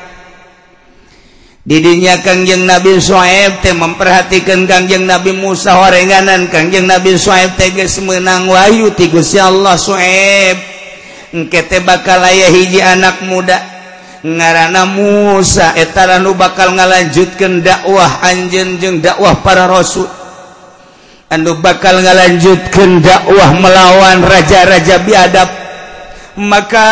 didinya 1.64 2.20
Kangjeng 2.20 2.68
Nabi 2.68 3.00
Swaib 3.00 3.64
teh 3.64 3.72
memperhatikan 3.72 4.68
Kangjeng 4.68 5.08
Nabi 5.08 5.32
Musa 5.32 5.80
warenganan 5.80 6.52
Kangjeng 6.52 6.88
Nabi 6.88 7.16
Swaib 7.16 7.56
teges 7.56 8.04
menang 8.04 8.52
Wahyu 8.52 8.92
ti 8.96 9.08
Gusti 9.08 9.40
Allah 9.40 9.80
Swaib 9.80 10.74
engke 11.34 11.66
teh 11.66 11.82
bakal 11.82 12.22
aya 12.22 12.48
hiji 12.54 12.80
anak 12.80 13.26
muda. 13.26 13.58
Ngaranna 14.24 14.88
Musa 14.88 15.76
etara 15.76 16.16
nu 16.16 16.32
bakal 16.32 16.72
ngalanjutkeun 16.80 17.60
dakwah 17.60 18.24
anjeun 18.24 18.80
jeung 18.80 19.04
dakwah 19.04 19.44
para 19.44 19.68
rasul. 19.68 20.08
Anu 21.28 21.60
bakal 21.60 22.00
ngalanjutkan 22.00 23.04
dakwah 23.04 23.52
melawan 23.60 24.24
raja-raja 24.24 25.04
biadab. 25.04 25.50
maka 26.40 26.90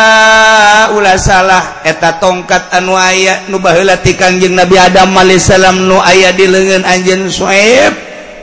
ulah 0.94 1.18
salah 1.18 1.82
eta 1.82 2.22
tongkat 2.22 2.70
anu 2.70 2.94
aya 2.94 3.50
nubahlati 3.50 4.14
Kangjeng 4.14 4.54
Nabi 4.54 4.78
Adam 4.78 5.10
Alaihissalam 5.18 5.82
nu 5.82 5.98
aya 5.98 6.30
di 6.30 6.46
lengan 6.46 6.86
Anjen 6.86 7.26
Sueb 7.26 7.94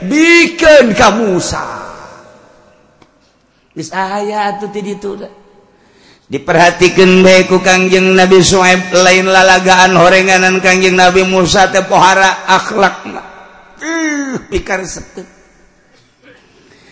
bikin 0.03 0.91
kamu 0.91 1.39
Musa. 1.39 1.63
Wis 3.72 3.96
aya 3.96 4.51
atuh 4.51 4.68
diperhatikan 6.29 7.24
baikku 7.24 7.63
Kangjeng 7.63 8.20
Nabi 8.20 8.44
Sueb 8.44 8.91
lain 8.91 9.32
lalagaan 9.32 9.96
horenganan 9.96 10.60
Kangjeng 10.60 11.00
Nabi 11.00 11.24
Musa 11.24 11.72
tepohara 11.72 12.44
akhlak 12.44 13.08
pikar 14.51 14.84
sepet 14.84 15.38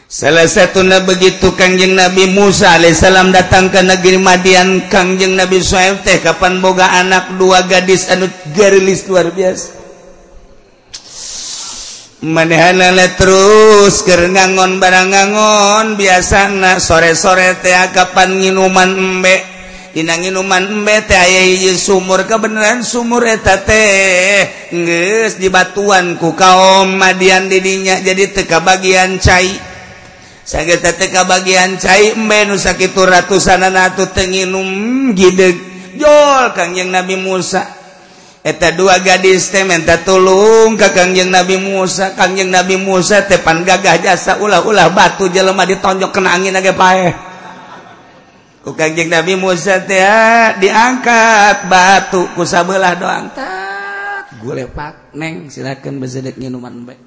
salah 0.08 0.48
satunya 0.48 1.04
begitu 1.04 1.52
Kangjeng 1.52 1.92
Nabi 1.92 2.32
Musa 2.32 2.80
Alaihissalam 2.80 3.36
datang 3.36 3.68
ke 3.68 3.84
negeri 3.84 4.16
Madian. 4.16 4.88
Kangjeng 4.88 5.36
Nabi 5.36 5.60
Soel 5.60 6.00
teh 6.02 6.24
kapan 6.24 6.64
boga 6.64 6.88
anak 6.96 7.36
dua 7.36 7.68
gadis 7.68 8.08
anu 8.08 8.32
gerilis 8.56 9.04
luar 9.12 9.36
biasa. 9.36 9.76
Manehana 12.18 12.90
terus 13.14 14.02
ger 14.02 14.26
ngangon 14.32 14.82
barang 14.82 15.12
ngangon. 15.12 15.86
Biasa 16.00 16.50
na 16.56 16.80
sore-sore 16.82 17.60
teh 17.60 17.76
kapan 17.92 18.42
nginuman 18.42 18.90
embe. 18.96 19.38
Dina 19.92 20.18
nginuman 20.18 20.66
embe 20.66 21.04
teh 21.06 21.20
aya 21.20 21.46
hiji 21.46 21.76
sumur 21.76 22.26
kebenaran 22.26 22.80
sumur 22.80 23.28
eta 23.28 23.60
teh. 23.62 24.72
Geus 24.72 25.36
di 25.36 25.52
batuan 25.52 26.16
ku 26.16 26.32
kaum 26.32 26.96
Madian 26.96 27.52
didinya 27.52 28.00
jadi 28.00 28.34
teka 28.34 28.64
bagian 28.64 29.20
cai. 29.20 29.67
sakit 30.48 30.80
bagian 31.28 31.76
cair 31.76 32.16
menu 32.16 32.56
sakit 32.56 32.96
ratusan 32.96 33.68
atau 33.68 34.08
tenginum 34.16 35.12
gideg. 35.12 35.60
Jol 36.00 36.56
kangjeng 36.56 36.88
Nabi 36.88 37.20
Musa. 37.20 37.76
Eta 38.48 38.72
dua 38.72 39.04
gadis 39.04 39.52
teh 39.52 39.68
minta 39.68 40.00
tolong 40.08 40.80
ke 40.80 40.88
kangjeng 40.96 41.28
Nabi 41.28 41.60
Musa. 41.60 42.16
Kangjeng 42.16 42.48
Nabi 42.48 42.80
Musa 42.80 43.28
tepan 43.28 43.68
gagah 43.68 44.00
jasa 44.00 44.40
ulah-ulah 44.40 44.88
batu 44.96 45.28
jelema 45.28 45.68
ditonjok 45.68 46.16
kena 46.16 46.32
angin 46.32 46.56
agak 46.56 46.80
pae. 46.80 47.12
ku 48.64 48.72
kangjeng 48.72 49.12
Nabi 49.12 49.36
Musa 49.36 49.84
teh 49.84 50.00
ah, 50.00 50.56
diangkat 50.56 51.68
batu. 51.68 52.24
Ku 52.32 52.48
sabelah 52.48 52.96
doang 52.96 53.36
tak 53.36 53.68
gulepak 54.38 55.18
neng 55.18 55.50
silakan 55.50 55.98
bezedek 55.98 56.38
minuman 56.38 56.86
baik 56.86 57.07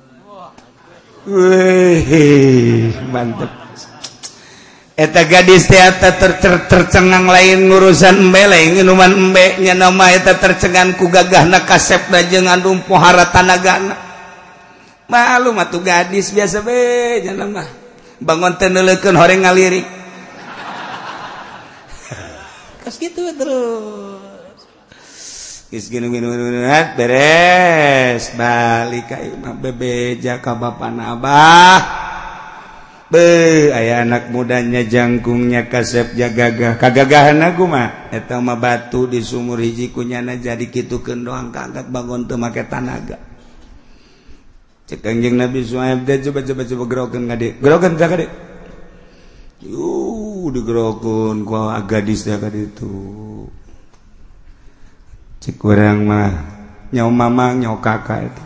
mantap 3.11 3.61
eta 5.01 5.25
gadis 5.25 5.65
teata 5.65 6.13
tercengang 6.69 7.25
lain 7.25 7.65
urusan 7.73 8.21
embele 8.21 8.77
minuman 8.77 9.13
embeknya 9.17 9.73
nama 9.73 10.13
eta 10.13 10.37
tercengan 10.37 10.93
ku 11.01 11.09
gagah 11.09 11.49
na 11.49 11.65
kasep 11.65 12.13
na 12.13 12.21
jeung 12.29 12.45
ngandung 12.45 12.85
pohara 12.85 13.33
tanagana. 13.33 13.97
Malu 15.11 15.57
matu 15.57 15.83
gadis 15.83 16.31
biasa 16.37 16.63
be 16.63 17.19
jangan 17.25 17.49
mah 17.51 17.69
bangun 18.21 18.55
teu 18.61 18.71
horeng 19.17 19.43
ngalirik. 19.43 19.89
Kas 22.85 23.01
kitu 23.01 23.25
terus 23.35 24.30
Eh, 25.71 26.87
beres. 26.99 28.35
Balik 28.35 29.07
bebeja 29.63 30.43
nabah. 30.43 31.79
Be 33.11 33.71
aya 33.75 34.07
anak 34.07 34.31
mudanya 34.31 34.87
jangkungnya 34.87 35.67
kasep 35.67 36.15
jagagah. 36.15 36.79
Kagagahan 36.79 37.43
aku 37.43 37.67
mah. 37.67 38.11
Eta 38.11 38.39
mah 38.39 38.55
batu 38.55 39.11
di 39.11 39.19
sumur 39.19 39.59
hiji 39.59 39.91
kunyana 39.91 40.39
jadi 40.39 40.67
kitu 40.71 41.03
kendoang 41.03 41.51
kangkat 41.51 41.91
bangun 41.91 42.27
teu 42.31 42.39
make 42.39 42.63
tanaga. 42.71 43.19
Cek 44.91 45.07
kanjeng 45.07 45.39
Nabi 45.39 45.63
Suhaib 45.63 46.03
dia 46.03 46.19
coba 46.19 46.43
coba 46.43 46.63
coba 46.67 46.85
gerokeun 46.91 47.31
ka 47.31 47.39
dieu 47.39 47.55
gerokeun 47.63 47.95
ka 47.95 48.11
dieu 48.19 48.31
yuh 49.63 50.51
digerokeun 50.51 51.47
ku 51.47 51.55
gadis 51.87 52.27
teh 52.27 52.35
ka 52.35 52.51
ditu 52.51 53.47
cikurang 55.41 56.05
mah 56.05 56.37
nyaw 56.93 57.09
mamang 57.09 57.65
nyaw 57.65 57.81
kakak. 57.81 58.29
Itu 58.29 58.43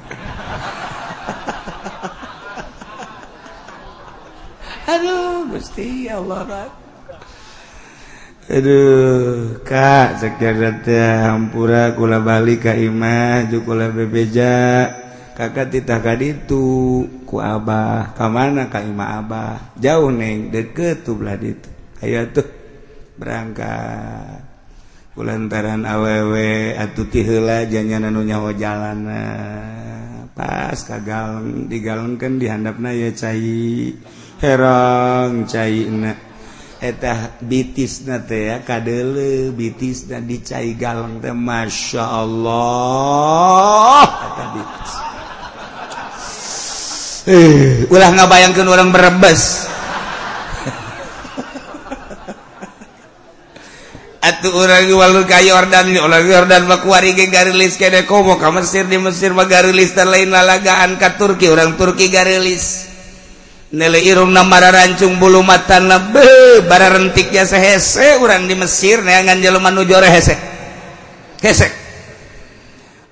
aduh 4.95 5.43
mesti 5.51 6.07
Allah 6.07 6.71
aduh 8.47 9.59
kak 9.67 10.23
sekarang 10.23 10.85
teh 10.87 11.03
hampura 11.03 11.99
kula 11.99 12.23
balik 12.23 12.71
ka 12.71 12.79
imah 12.79 13.51
jukula 13.51 13.91
bebeja. 13.91 14.87
Kakak 15.35 15.75
titah 15.75 15.99
kaditu 15.99 17.03
ku 17.27 17.43
abah. 17.43 18.15
Kamana 18.15 18.71
ka 18.71 18.87
imah 18.87 19.19
abah? 19.19 19.75
Jauh 19.75 20.15
neng 20.15 20.55
deket 20.55 21.03
tuh 21.03 21.19
belah 21.19 21.35
ditu. 21.35 21.67
Ayo 21.99 22.31
tuh 22.31 22.47
berangkat. 23.19 24.54
lantaran 25.23 25.87
awewe 25.87 26.75
atuh 26.75 27.07
tila 27.07 27.63
janya 27.71 28.03
nanu 28.03 28.27
nyawa 28.27 28.51
jalana. 28.59 29.23
Pas 30.35 30.75
kagal 30.83 31.71
digalonkan 31.71 32.43
dihandap 32.43 32.83
na 32.83 32.91
ya 32.91 33.15
cai 33.15 33.95
herong 34.43 35.47
cai 35.47 35.87
na 35.87 36.11
eta 36.83 37.39
bitis 37.39 38.03
teh 38.03 38.51
ya 38.51 38.67
kadele 38.67 39.55
bitis 39.55 40.11
na 40.11 40.19
dicai 40.19 40.75
galang 40.75 41.23
teh 41.23 41.31
masya 41.31 42.03
Allah. 42.03 44.03
Eta 44.11 44.45
bitis. 44.59 44.93
Eh 47.25 47.89
ulah 47.89 48.11
ngabayangkeun 48.11 48.67
orang 48.67 48.91
berebes. 48.91 49.71
Yordanlis 54.45 56.05
Mesir 58.53 58.85
di 58.89 58.99
Mesir 58.99 59.33
magalis 59.33 59.95
dan 59.95 60.09
lain 60.13 60.29
lalagaan 60.31 61.01
ke 61.01 61.09
Turki. 61.17 61.49
Orang 61.49 61.79
Turki 61.81 62.13
garis 62.13 62.89
nilai 63.75 64.05
Irung 64.05 64.31
nama 64.31 64.61
rancung 64.71 65.19
bulu 65.19 65.43
mata 65.43 65.81
nebe 65.81 66.63
bara 66.69 66.93
rentiknya 66.93 67.49
sehese 67.49 68.21
orang 68.21 68.45
di 68.45 68.55
Mesir. 68.59 69.01
Neangan 69.01 69.41
jeluman 69.41 69.73
nujore 69.73 70.13
hese. 70.13 70.37
Hesek 71.41 71.73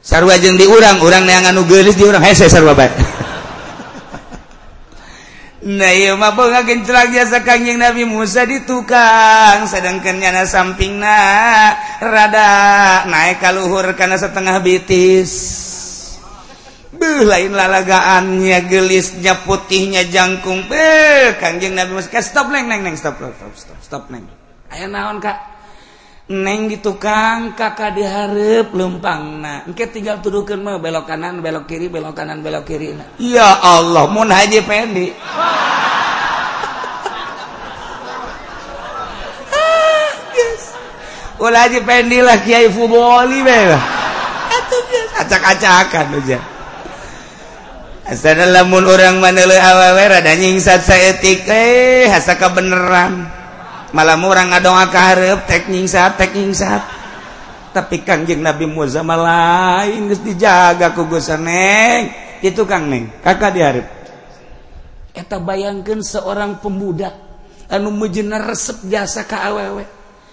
sarwa 0.02 0.34
jeung 0.36 0.58
diurang 0.58 0.98
urang 1.00 1.24
neangan 1.24 1.54
nu 1.54 1.64
geulis 1.64 1.96
diurang. 1.96 2.20
Hese 2.20 2.50
sarwa 2.50 2.74
bae. 2.76 2.90
Nayjing 5.62 6.18
Nabi 7.78 8.02
Musa 8.02 8.42
di 8.42 8.66
tukang 8.66 9.62
sedangkan 9.70 10.18
nyana 10.18 10.42
samping 10.42 10.98
na 10.98 11.18
rada 12.02 12.50
naik 13.06 13.38
kalluhur 13.38 13.94
karena 13.94 14.18
setengah 14.18 14.58
bitis 14.58 15.30
Be 16.90 17.22
lain 17.22 17.54
lalagaannya 17.54 18.58
gelisnya 18.66 19.38
putihnya 19.46 20.10
jangkung 20.10 20.66
be 20.66 21.30
Kanjeng 21.38 21.78
Nabi 21.78 21.94
Musa 21.94 22.18
stop 22.18 22.50
neng 22.50 22.66
neng 22.66 22.82
neng 22.82 22.98
stop 22.98 23.22
stop 23.22 23.54
stop 23.54 23.78
stop 23.78 24.04
neng. 24.10 24.26
Ayo 24.66 24.90
naon 24.90 25.22
Kak? 25.22 25.51
Neng 26.30 26.70
gitu 26.70 27.02
kang 27.02 27.58
kakak 27.58 27.98
diharap 27.98 28.70
lempang 28.70 29.42
nah. 29.42 29.66
Engke 29.66 29.90
tinggal 29.90 30.22
tuduhkan 30.22 30.62
mah 30.62 30.78
belok 30.78 31.10
kanan 31.10 31.42
belok 31.42 31.66
kiri 31.66 31.90
belok 31.90 32.14
kanan 32.14 32.46
belok 32.46 32.62
kiri 32.62 32.94
nah. 32.94 33.10
ya 33.18 33.58
Allah 33.58 34.06
mun 34.06 34.30
haji 34.30 34.62
pendi? 34.62 35.10
Ulah 41.42 41.66
haji 41.66 41.82
pendi 41.82 42.22
lah 42.22 42.38
kiai 42.38 42.70
fuboli 42.70 43.42
bela. 43.42 43.82
Acak-acakan 45.18 46.22
aja. 46.22 46.38
Lamun 48.46 48.86
orang 48.86 49.18
man 49.18 49.34
awa 49.38 50.06
nyingsa 50.38 50.78
sayatik 50.78 51.42
eh 51.50 52.06
hasaka 52.06 52.46
beneran 52.54 53.41
malam 53.92 54.20
orang 54.24 54.52
ngadoa 54.52 54.84
karep 54.88 55.40
tek 55.46 55.68
saat 55.88 56.16
tek 56.16 56.34
saat 56.56 56.82
tapi 57.72 58.04
kangjeng 58.04 58.44
Nabi 58.44 58.68
muzama 58.68 59.16
lain 59.16 60.12
geus 60.12 60.20
dijaga 60.20 60.92
ku 60.92 61.08
Gus 61.08 61.32
Neng 61.40 62.12
itu 62.44 62.64
Kang 62.68 62.88
Neng 62.88 63.08
kakak 63.24 63.52
diharap 63.56 63.86
kita 65.12 65.40
bayangkan 65.40 66.00
seorang 66.00 66.60
pemuda 66.60 67.32
anu 67.72 67.88
mujina 67.88 68.36
resep 68.36 68.84
jasa 68.88 69.24
ke 69.24 69.36
awewe. 69.36 69.84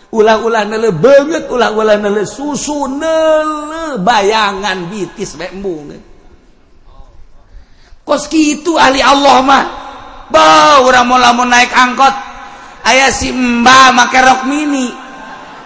Ulah-ulah 0.09 0.65
nele 0.65 0.89
banget 0.89 1.47
ulah-ulah 1.47 1.95
nele 2.01 2.25
susu 2.25 2.89
nele 2.89 4.01
bayangan 4.01 4.89
bitis 4.89 5.37
bae 5.37 5.53
embung 5.53 5.93
kos 8.01 8.25
kitu 8.25 8.73
ahli 8.73 9.05
Allah 9.05 9.37
mah. 9.45 9.65
Bau 10.33 10.85
urang 10.85 11.05
mau 11.09 11.45
naik 11.45 11.69
angkot. 11.69 12.28
Aya 12.85 13.07
simba 13.11 13.91
make 13.95 14.19
rok 14.19 14.47
mini 14.47 14.91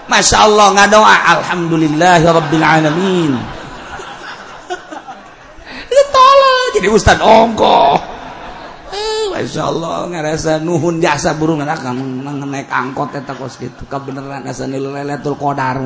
Masya 0.03 0.37
Allah 0.45 0.67
nga 0.75 0.85
doa 0.91 1.15
Alhamdulillahirobbil 1.39 2.65
alamin 2.65 3.33
jadi 6.73 6.89
Ustad 6.89 7.21
ongko 7.21 8.01
eh, 8.91 9.23
Masya 9.31 9.61
Allah 9.63 10.09
ngerasa 10.09 10.59
nuhun 10.59 10.97
jasa 10.99 11.37
burung 11.37 11.61
naik 11.63 12.67
angkot 12.67 13.13
gitu 13.61 13.83
beneran 13.87 14.43
qdar 14.43 15.77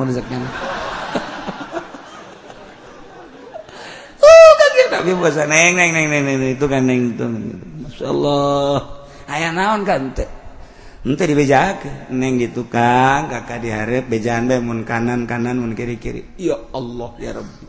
tapi 4.98 5.14
bahasa 5.14 5.46
neng 5.46 5.78
neng 5.78 5.94
neng 5.94 6.26
neng 6.26 6.42
itu 6.58 6.66
kan 6.66 6.82
neng 6.82 7.14
itu 7.14 7.24
masya 7.86 8.10
Allah 8.10 8.76
ayah 9.30 9.50
naon 9.54 9.86
kan 9.86 10.10
teh 10.10 10.26
ente 11.06 11.24
dibejakening 11.26 12.34
di 12.42 12.48
tukang 12.50 13.30
kakak 13.30 13.62
diharap 13.62 14.04
bejaan 14.10 14.50
be 14.50 14.58
mun 14.58 14.82
kanan 14.82 15.30
kanan 15.30 15.62
mun 15.62 15.78
kiri 15.78 15.98
kiri 15.98 16.34
ya 16.38 16.58
Allah. 16.74 17.10
Ya 17.22 17.32
Rabbi. 17.38 17.64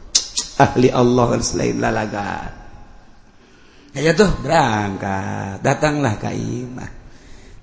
Ahli 0.60 0.90
Allah 0.92 1.28
selain 1.40 1.80
lalaga. 1.80 2.52
ya 3.96 4.12
tuh 4.12 4.28
berangkat. 4.44 5.64
Datanglah 5.64 6.20
ka 6.20 6.36
imah. 6.36 7.00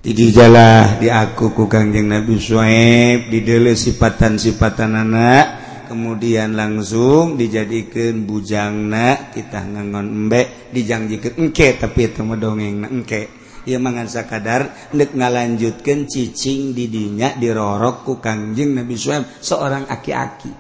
Didijalah 0.01 1.03
di 1.03 1.11
aku 1.11 1.51
ku 1.51 1.67
kangjeng 1.67 2.07
Nabi 2.07 2.39
Suhaib 2.39 3.27
didele 3.27 3.75
sifatan-sifatan 3.75 4.93
anak. 4.97 5.47
Kemudian 5.87 6.55
langsung 6.59 7.39
dijadikan 7.39 8.27
bujangna 8.27 9.31
kita 9.31 9.63
ngangon 9.67 10.07
embe 10.11 10.71
dijanjikan 10.75 11.39
engke 11.39 11.79
tapi 11.79 12.11
itu 12.11 12.23
mah 12.23 12.39
dongeng 12.39 12.87
engke. 12.87 13.36
Ia 13.67 13.83
mangansa 13.83 14.31
kadar 14.31 14.71
nek 14.95 15.11
ngalanjutkan 15.11 16.07
cicing 16.07 16.71
didinya 16.71 17.35
dirorok 17.35 18.07
ku 18.07 18.23
kangjeng 18.23 18.79
Nabi 18.79 18.95
Suhaib 18.95 19.27
seorang 19.43 19.91
aki-aki. 19.91 20.55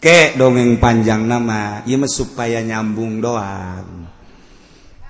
Ke 0.00 0.36
dongeng 0.36 0.76
panjang 0.76 1.24
nama 1.24 1.80
ia 1.88 1.96
supaya 2.04 2.60
nyambung 2.60 3.24
doang. 3.24 4.04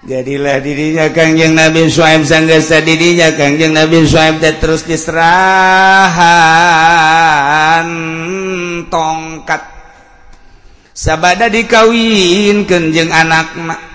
Jadilah 0.01 0.63
dirinya 0.63 1.11
kangjeng 1.11 1.59
Nabi 1.59 1.91
Suhaib 1.91 2.23
sanggasa 2.23 2.79
dirinya 2.81 3.35
kangjeng 3.35 3.75
Nabi 3.75 4.07
Suhaib 4.07 4.39
terus 4.39 4.87
diserahan 4.87 5.91
tongkat. 8.87 9.83
Sabada 10.95 11.51
dikawin 11.51 12.71
kenjeng 12.71 13.11
anakna 13.11 13.90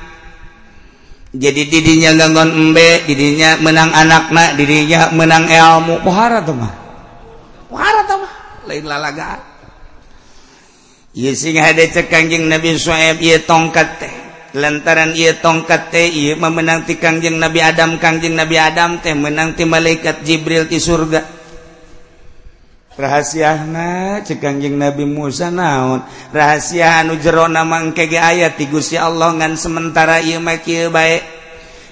jadi 1.36 1.62
didinya 1.68 2.16
gangguan 2.16 2.56
embe 2.56 3.04
didinya 3.04 3.60
menang 3.60 3.92
anakna 3.92 4.56
didinya 4.56 5.12
menang 5.12 5.52
ilmu. 5.52 6.00
Pohara 6.00 6.40
tuh 6.40 6.56
mah. 6.56 6.72
Pohara 7.68 8.02
tuh 8.08 8.24
mah. 8.24 8.34
Lain 8.72 8.86
lalaga. 8.88 9.44
Iya 11.16 11.32
sing 11.36 11.60
ada 11.60 11.84
cekanjing 11.84 12.48
Nabi 12.48 12.80
Soeb 12.80 13.20
iya 13.20 13.44
tongkat 13.44 13.90
teh. 14.00 14.16
Lantaran 14.56 15.12
iya 15.12 15.36
tongkat 15.36 15.92
teh 15.92 16.08
iya 16.08 16.40
memenang 16.40 16.88
ti 16.88 16.96
kangjeng 16.96 17.36
Nabi 17.36 17.60
Adam. 17.60 18.00
Kangjeng 18.00 18.36
Nabi 18.36 18.56
Adam 18.56 19.04
teh 19.04 19.12
menang 19.12 19.56
ti 19.60 19.68
malaikat 19.68 20.24
Jibril 20.24 20.72
ti 20.72 20.80
surga. 20.80 21.35
rahasiana 22.96 24.24
cekangjing 24.24 24.80
Nabi 24.80 25.04
Musa 25.04 25.52
naon? 25.52 26.02
Rahasia 26.32 27.04
anu 27.04 27.20
jero 27.20 27.46
jerona 27.46 27.68
mangkege 27.68 28.18
ayat 28.18 28.56
ti 28.56 28.66
Guya 28.66 29.06
Allah 29.06 29.36
ngan 29.36 29.60
sementara 29.60 30.24
ia 30.24 30.40
baik 30.40 31.35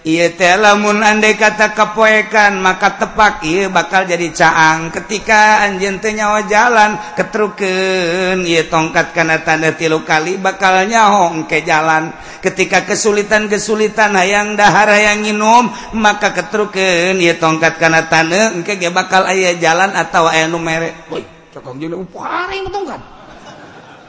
Lamun 0.04 1.00
andai 1.00 1.40
kata 1.40 1.72
kepoekan 1.72 2.60
maka 2.60 3.00
tepak 3.00 3.40
ia 3.48 3.72
bakal 3.72 4.04
jadi 4.04 4.36
caang. 4.36 4.92
Ketika 4.92 5.64
anjen 5.64 6.04
nyawa 6.04 6.44
jalan 6.44 7.00
ketruken 7.16 8.44
ia 8.44 8.68
tongkat 8.68 9.16
karena 9.16 9.40
tanda 9.48 9.72
tilu 9.72 10.04
kali 10.04 10.36
bakal 10.36 10.84
nyahong 10.84 11.48
ke 11.48 11.64
jalan. 11.64 12.12
Ketika 12.44 12.84
kesulitan-kesulitan 12.84 14.12
hayang 14.20 14.60
dahara 14.60 15.00
yang 15.00 15.24
nginum 15.24 15.72
maka 15.96 16.36
ketruken 16.36 17.24
ia 17.24 17.40
tongkat 17.40 17.80
karena 17.80 18.04
tanda 18.12 18.52
engke 18.52 18.76
ge 18.76 18.92
bakal 18.92 19.24
ayah 19.32 19.56
jalan 19.56 19.96
atau 19.96 20.28
ayah 20.28 20.52
numere. 20.52 21.08
Woi 21.08 21.24
cokong 21.56 21.80
jadi 21.80 21.96
uparing 21.96 22.68
tongkat. 22.68 23.00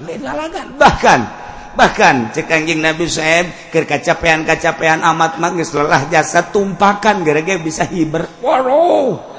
Lain 0.02 0.66
bahkan 0.74 1.43
bahkan 1.74 2.30
cekanjing 2.30 2.80
Nabi 2.80 3.10
Suhaib 3.10 3.50
ke 3.70 3.82
kacapean-kacapean 3.86 5.02
amat 5.02 5.42
magis 5.42 5.74
lelah 5.74 6.06
jasa 6.08 6.46
tumpakan 6.48 7.26
gara-gara 7.26 7.60
bisa 7.60 7.84
hiber. 7.86 8.26
Waduh 8.42 9.34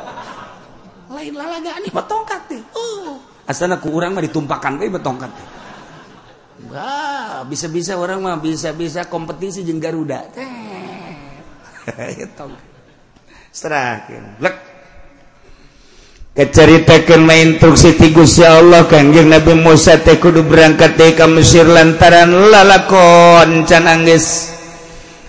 lain 1.25 1.33
lalaga 1.41 1.71
ini 1.81 1.89
betongkat 1.89 2.41
nih 2.51 2.61
oh. 2.77 3.17
asana 3.49 3.81
ku 3.81 3.89
orang 3.95 4.13
mah 4.13 4.21
ditumpakan 4.21 4.77
kayak 4.77 5.01
betongkat 5.01 5.31
teh. 5.33 5.47
Wah, 6.69 7.45
bisa-bisa 7.45 7.97
orang 7.97 8.21
mah 8.21 8.37
bisa-bisa 8.41 9.05
kompetisi 9.09 9.65
jeung 9.65 9.81
Garuda 9.81 10.21
teh. 10.33 10.45
Serahkeun. 13.57 14.41
Lek 14.41 14.55
keceritakan 16.35 17.23
tigus 17.95 18.35
ya 18.43 18.59
Allah 18.59 18.83
Kanjeng 18.91 19.31
Nabi 19.31 19.55
Musa 19.55 19.95
teh 20.03 20.19
kudu 20.19 20.43
berangkat 20.43 20.99
teh 20.99 21.15
ka 21.15 21.31
Mesir 21.31 21.63
lantaran 21.63 22.51
lalakon 22.51 23.63
can 23.63 23.87
anggeus 23.87 24.51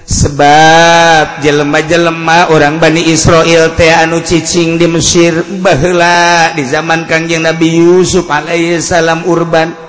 sebab 0.06 1.42
jelema-jelema 1.46 2.50
orang 2.50 2.82
Bani 2.82 3.06
Israel 3.06 3.78
teh 3.78 3.90
anu 3.94 4.18
cicing 4.18 4.82
di 4.82 4.90
Mesir 4.90 5.46
baheula 5.62 6.50
di 6.58 6.66
zaman 6.66 7.06
Kanjeng 7.06 7.46
Nabi 7.46 7.78
Yusuf 7.78 8.26
alaihi 8.26 8.82
salam 8.82 9.26
urban. 9.30 9.86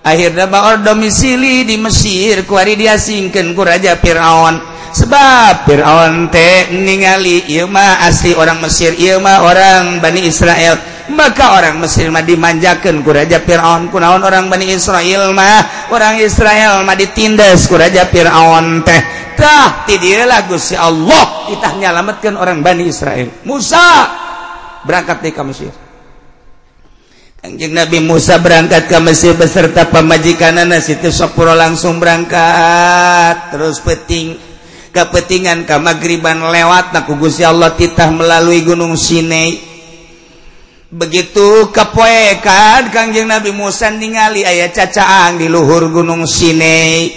akhirnya 0.00 0.46
Baor 0.48 0.80
domisili 0.84 1.64
di 1.64 1.76
Mesir 1.76 2.44
kuari 2.48 2.76
diasingkan 2.76 3.52
ku 3.52 3.62
Raja 3.64 3.96
Fir'aun. 3.96 4.60
Sebab 4.90 5.70
Fir'aun 5.70 6.34
teh 6.34 6.74
ningali 6.74 7.46
ilma 7.54 8.02
asli 8.02 8.34
orang 8.34 8.58
Mesir 8.58 8.98
ilma 8.98 9.46
orang 9.46 10.02
Bani 10.02 10.26
Israel. 10.26 10.74
Maka 11.10 11.58
orang 11.58 11.82
Mesir 11.82 12.06
mah 12.10 12.22
dimanjakan 12.22 13.02
ku 13.06 13.10
Raja 13.14 13.38
Fir'aun. 13.42 13.90
Kunaon 13.90 14.22
orang 14.22 14.50
Bani 14.50 14.70
Israel 14.74 15.30
mah? 15.30 15.90
Orang 15.94 16.18
Israel 16.18 16.82
mah 16.82 16.96
ditindas 16.98 17.70
ku 17.70 17.78
Raja 17.78 18.06
Fir'aun 18.10 18.82
teh. 18.82 19.00
Tah 19.38 19.86
tidieu 19.86 20.26
lagu 20.26 20.58
si 20.58 20.74
Allah. 20.74 21.48
Kita 21.48 21.78
nyalametkan 21.78 22.34
orang 22.34 22.60
Bani 22.60 22.90
Israel. 22.90 23.30
Musa 23.46 24.10
berangkat 24.84 25.22
di 25.22 25.30
ke 25.30 25.42
Mesir. 25.46 25.72
Anjing 27.40 27.72
Nabi 27.72 28.04
Musa 28.04 28.36
berangkat 28.36 28.84
ke 28.84 29.00
Mesir 29.00 29.32
beserta 29.32 29.88
pemajikan 29.88 30.60
anas 30.60 30.92
itu 30.92 31.08
sopuro 31.08 31.56
langsung 31.56 31.96
berangkat. 31.96 33.56
Terus 33.56 33.80
peting 33.80 34.36
kepetingan 34.92 35.64
ke 35.64 35.72
magriban 35.80 36.52
lewat 36.52 36.92
nak 36.92 37.08
kugusi 37.08 37.40
Allah 37.40 37.72
titah 37.72 38.12
melalui 38.12 38.60
gunung 38.60 38.92
Sinai. 38.92 39.56
Begitu 40.92 41.72
kepoekan 41.72 42.92
Kangjeng 42.92 43.32
Nabi 43.32 43.56
Musa 43.56 43.88
ningali 43.88 44.44
ayah 44.44 44.68
cacaang 44.68 45.40
di 45.40 45.48
luhur 45.48 45.88
gunung 45.88 46.28
Sinai. 46.28 47.08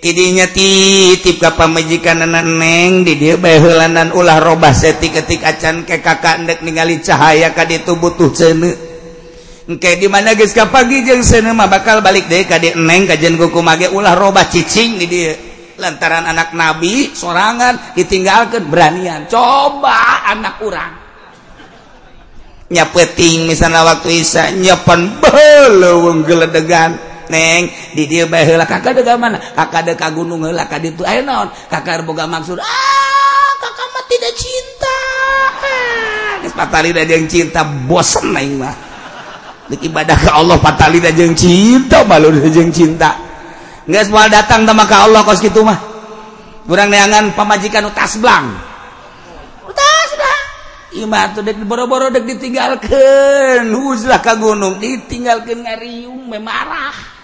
Idinya 0.00 0.48
titip 0.48 1.44
ke 1.44 1.50
pemajikan 1.52 2.24
neng 2.24 3.04
di 3.04 3.20
dia 3.20 3.36
bahulanan 3.36 4.16
ulah 4.16 4.40
robah 4.40 4.72
seti 4.72 5.12
ketik 5.12 5.44
acan 5.44 5.84
ke 5.84 6.00
kakak 6.00 6.40
ndek 6.40 6.64
ningali 6.64 7.04
cahaya 7.04 7.52
ka 7.52 7.68
kaditu 7.68 8.00
butuh 8.00 8.32
ceneu 8.32 8.85
Oke 9.66 9.98
dimana 9.98 10.38
guys 10.38 10.54
pagi 10.54 11.02
senema 11.26 11.66
bakal 11.66 11.98
balik 11.98 12.30
deh 12.30 12.46
kadek 12.46 12.78
neng 12.78 13.10
kajian 13.10 13.34
kuku 13.34 13.58
mage. 13.66 13.90
Ulah 13.90 14.14
roba 14.14 14.46
cicing 14.46 15.02
di 15.02 15.06
dia. 15.10 15.34
Lantaran 15.76 16.24
anak 16.24 16.54
nabi 16.54 17.10
sorangan 17.10 17.92
ditinggalkan 17.98 18.70
beranian. 18.70 19.26
Coba 19.26 20.22
anak 20.30 20.62
kurang 20.62 21.06
nyapeting 22.66 23.46
misalnya 23.46 23.86
waktu 23.86 24.22
isa 24.22 24.50
nyapan 24.54 25.18
belum 25.22 26.26
geledegan. 26.26 26.98
Neng 27.26 27.66
di 27.90 28.06
dia 28.06 28.22
baheula 28.30 28.70
kakak 28.70 29.02
deka 29.02 29.18
mana? 29.18 29.42
Kakak 29.42 29.82
deka 29.82 30.14
gunung 30.14 30.46
heula 30.46 30.70
ka 30.70 30.78
ditu. 30.78 31.02
Ayo 31.02 31.26
naon? 31.26 31.50
Kakak 31.66 32.06
boga 32.06 32.22
maksud 32.22 32.54
ah 32.62 33.50
kakak 33.58 33.86
mah 33.90 34.04
tidak 34.06 34.32
cinta. 34.38 34.98
Ah, 35.58 36.32
geus 36.46 36.54
patari 36.54 36.94
yang 36.94 37.26
cinta 37.26 37.66
bosen 37.66 38.30
neng 38.30 38.62
mah. 38.62 38.85
ibadah 39.70 40.14
ke 40.14 40.30
Allah 40.30 40.56
fatali 40.62 41.02
jeng 41.02 41.34
cinta 41.34 42.06
balur 42.06 42.34
jeng 42.46 42.70
cinta. 42.70 43.18
Nggak 43.86 44.02
semua 44.10 44.26
datang 44.26 44.66
sama 44.66 44.84
ke 44.86 44.96
Allah 44.96 45.20
kos 45.22 45.42
gitu 45.42 45.62
mah. 45.62 45.78
Kurang 46.66 46.90
neangan 46.90 47.34
pamajikan 47.38 47.86
utas 47.86 48.18
blang. 48.18 48.50
Utas 49.66 50.08
blang. 50.18 50.44
Ima 51.02 51.30
tuh 51.30 51.46
dek 51.46 51.62
boro-boro 51.62 52.10
dek 52.10 52.26
ditinggalkan. 52.26 53.70
Huzlah 53.70 54.18
ke 54.22 54.34
gunung 54.38 54.82
ditinggalkan 54.82 55.62
ngariung 55.62 56.26
memarah 56.26 57.16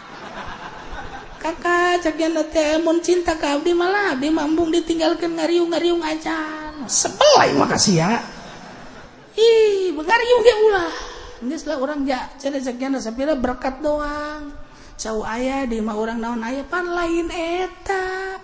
kakak 1.43 2.07
cagian 2.07 2.39
teh 2.55 2.79
mun 2.79 3.03
cinta 3.03 3.35
kau 3.35 3.59
di 3.67 3.75
malah 3.75 4.15
di 4.15 4.31
mambung 4.31 4.71
ditinggalkan 4.71 5.35
ngariung 5.35 5.75
ngariung 5.75 5.99
aja. 5.99 6.39
Sebel 6.87 7.59
makasih 7.59 7.99
ya. 7.99 8.23
Ih 9.35 9.91
mengariung 9.91 10.41
dia 10.47 10.57
ulah. 10.71 11.12
lah 11.43 11.77
orang 11.79 12.07
ja 12.07 12.31
berkat 13.39 13.83
doang. 13.83 14.55
Sau 14.95 15.27
ayah 15.27 15.67
di 15.67 15.83
mah 15.83 15.99
orang 15.99 16.23
naon 16.23 16.43
aya 16.47 16.63
pan 16.63 16.87
lain 16.87 17.27
eta. 17.33 18.39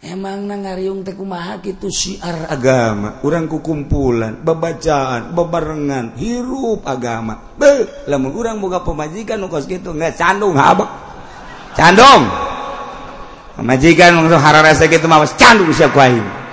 Emang 0.00 0.46
nangariung 0.46 1.02
tekumaha 1.02 1.58
itu 1.60 1.88
syiar 1.90 2.48
agama. 2.48 3.20
Orang 3.26 3.50
kukumpulan 3.50 4.40
bebacaan 4.40 5.34
bebarengan 5.36 6.16
hirup 6.16 6.86
agama. 6.86 7.56
Be 7.58 8.06
lamun 8.08 8.32
orang 8.32 8.60
boga 8.62 8.80
pemajikan 8.80 9.40
nukos 9.40 9.68
gitu 9.68 9.92
nggak 9.92 10.16
candung 10.16 10.56
habak 10.56 10.88
candung. 11.76 12.24
Pemajikan 13.56 14.20
langsung 14.20 14.40
hararasa 14.40 14.84
gitu 14.84 15.08
mah 15.08 15.24
candung 15.36 15.72
siap 15.72 15.92
kuahin 15.96 16.46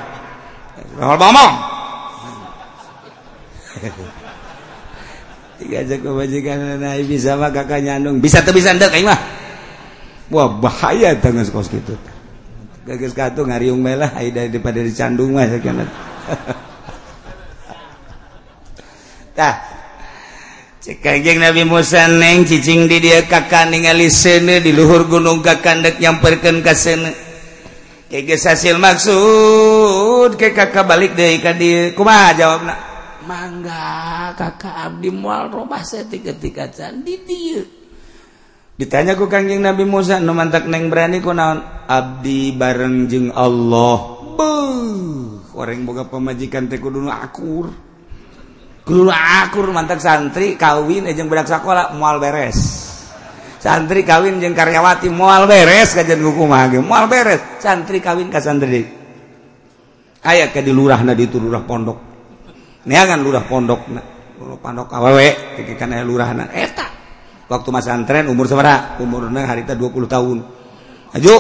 ngomong 1.00 1.54
kebajikan 5.60 6.82
bisa 7.06 7.38
kakak 7.38 7.84
nyandung. 7.84 8.18
Bisa 8.24 8.42
tuh 8.42 8.56
bisa 8.56 8.74
ndak 8.74 8.96
mah. 9.06 9.20
Wah 10.34 10.50
bahaya 10.50 11.14
tangan 11.20 11.46
kos 11.52 11.70
gitu 11.70 11.94
gagas 12.84 13.16
katu 13.16 13.48
ngariung 13.48 13.80
melah 13.80 14.12
aida 14.20 14.44
daripada 14.44 14.84
dicandung 14.84 15.40
mah 15.40 15.48
sakana 15.48 15.88
tah. 19.40 19.56
Cek 20.84 21.00
kanjeng 21.00 21.40
Nabi 21.40 21.64
Musa 21.64 22.12
neng 22.12 22.44
cicing 22.44 22.92
di 22.92 23.00
dia 23.00 23.24
kakak 23.24 23.72
ningali 23.72 24.12
sene 24.12 24.60
di 24.60 24.76
luhur 24.76 25.08
gunung 25.08 25.40
kakandek 25.40 25.96
nyamperkeun 26.04 26.60
ka 26.60 26.76
seuneu 26.76 27.16
geus 28.12 28.44
hasil 28.44 28.76
maksud 28.84 30.36
ke 30.36 30.52
kakak 30.52 30.84
balik 30.84 31.16
deui 31.16 31.40
ka 31.40 31.56
dieu 31.56 31.96
kumaha 31.96 32.36
jawabna? 32.36 32.93
mangga 33.24 34.36
kakak 34.36 34.92
Abdi 34.92 35.10
mual 35.10 35.50
robah 35.50 35.82
seti 35.82 36.20
ketika 36.20 36.68
candi 36.70 37.16
dia 37.24 37.64
ditanya 38.74 39.14
ku 39.14 39.30
kangjeng 39.30 39.62
Nabi 39.62 39.86
Musa 39.86 40.18
nu 40.18 40.34
mantak 40.34 40.66
neng 40.66 40.90
berani 40.90 41.22
ku 41.22 41.30
naon? 41.30 41.62
Abdi 41.86 42.58
bareng 42.58 43.06
jeng 43.06 43.30
Allah. 43.30 43.98
Beuh, 44.34 45.46
orang 45.54 45.86
boga 45.86 46.10
pemajikan 46.10 46.66
teh 46.66 46.82
kudu 46.82 47.06
akur. 47.06 47.70
Kudu 48.84 49.14
akur 49.14 49.70
mantak 49.72 50.02
santri 50.02 50.58
kawin 50.58 51.08
jeung 51.14 51.30
budak 51.30 51.48
sakola 51.48 51.94
mual 51.96 52.18
beres. 52.18 52.60
Santri 53.62 54.04
kawin 54.04 54.42
jeung 54.44 54.58
karyawati 54.58 55.08
mual 55.08 55.48
beres 55.48 55.96
kajian 55.96 56.20
hukum 56.20 56.52
ge 56.68 56.82
mual 56.82 57.06
beres. 57.08 57.62
Santri 57.62 58.02
kawin 58.02 58.28
ka 58.34 58.42
santri. 58.42 58.84
Aya 60.24 60.52
ke 60.52 60.60
di 60.66 60.72
lurahna 60.74 61.14
di 61.16 61.30
lurah 61.30 61.64
pondok. 61.64 62.13
neangan 62.84 63.24
lurah 63.24 63.48
pondok 63.48 63.88
pondok 64.60 64.92
awewe 64.92 65.56
karena 65.80 66.04
lurah 66.04 66.36
eta 66.52 66.88
waktu 67.48 67.70
masa 67.70 67.94
antren 67.94 68.28
umur 68.32 68.48
sebera 68.50 68.98
umurnya 68.98 69.46
harita 69.46 69.78
20 69.78 70.10
tahun. 70.10 70.38
Ayo 71.14 71.36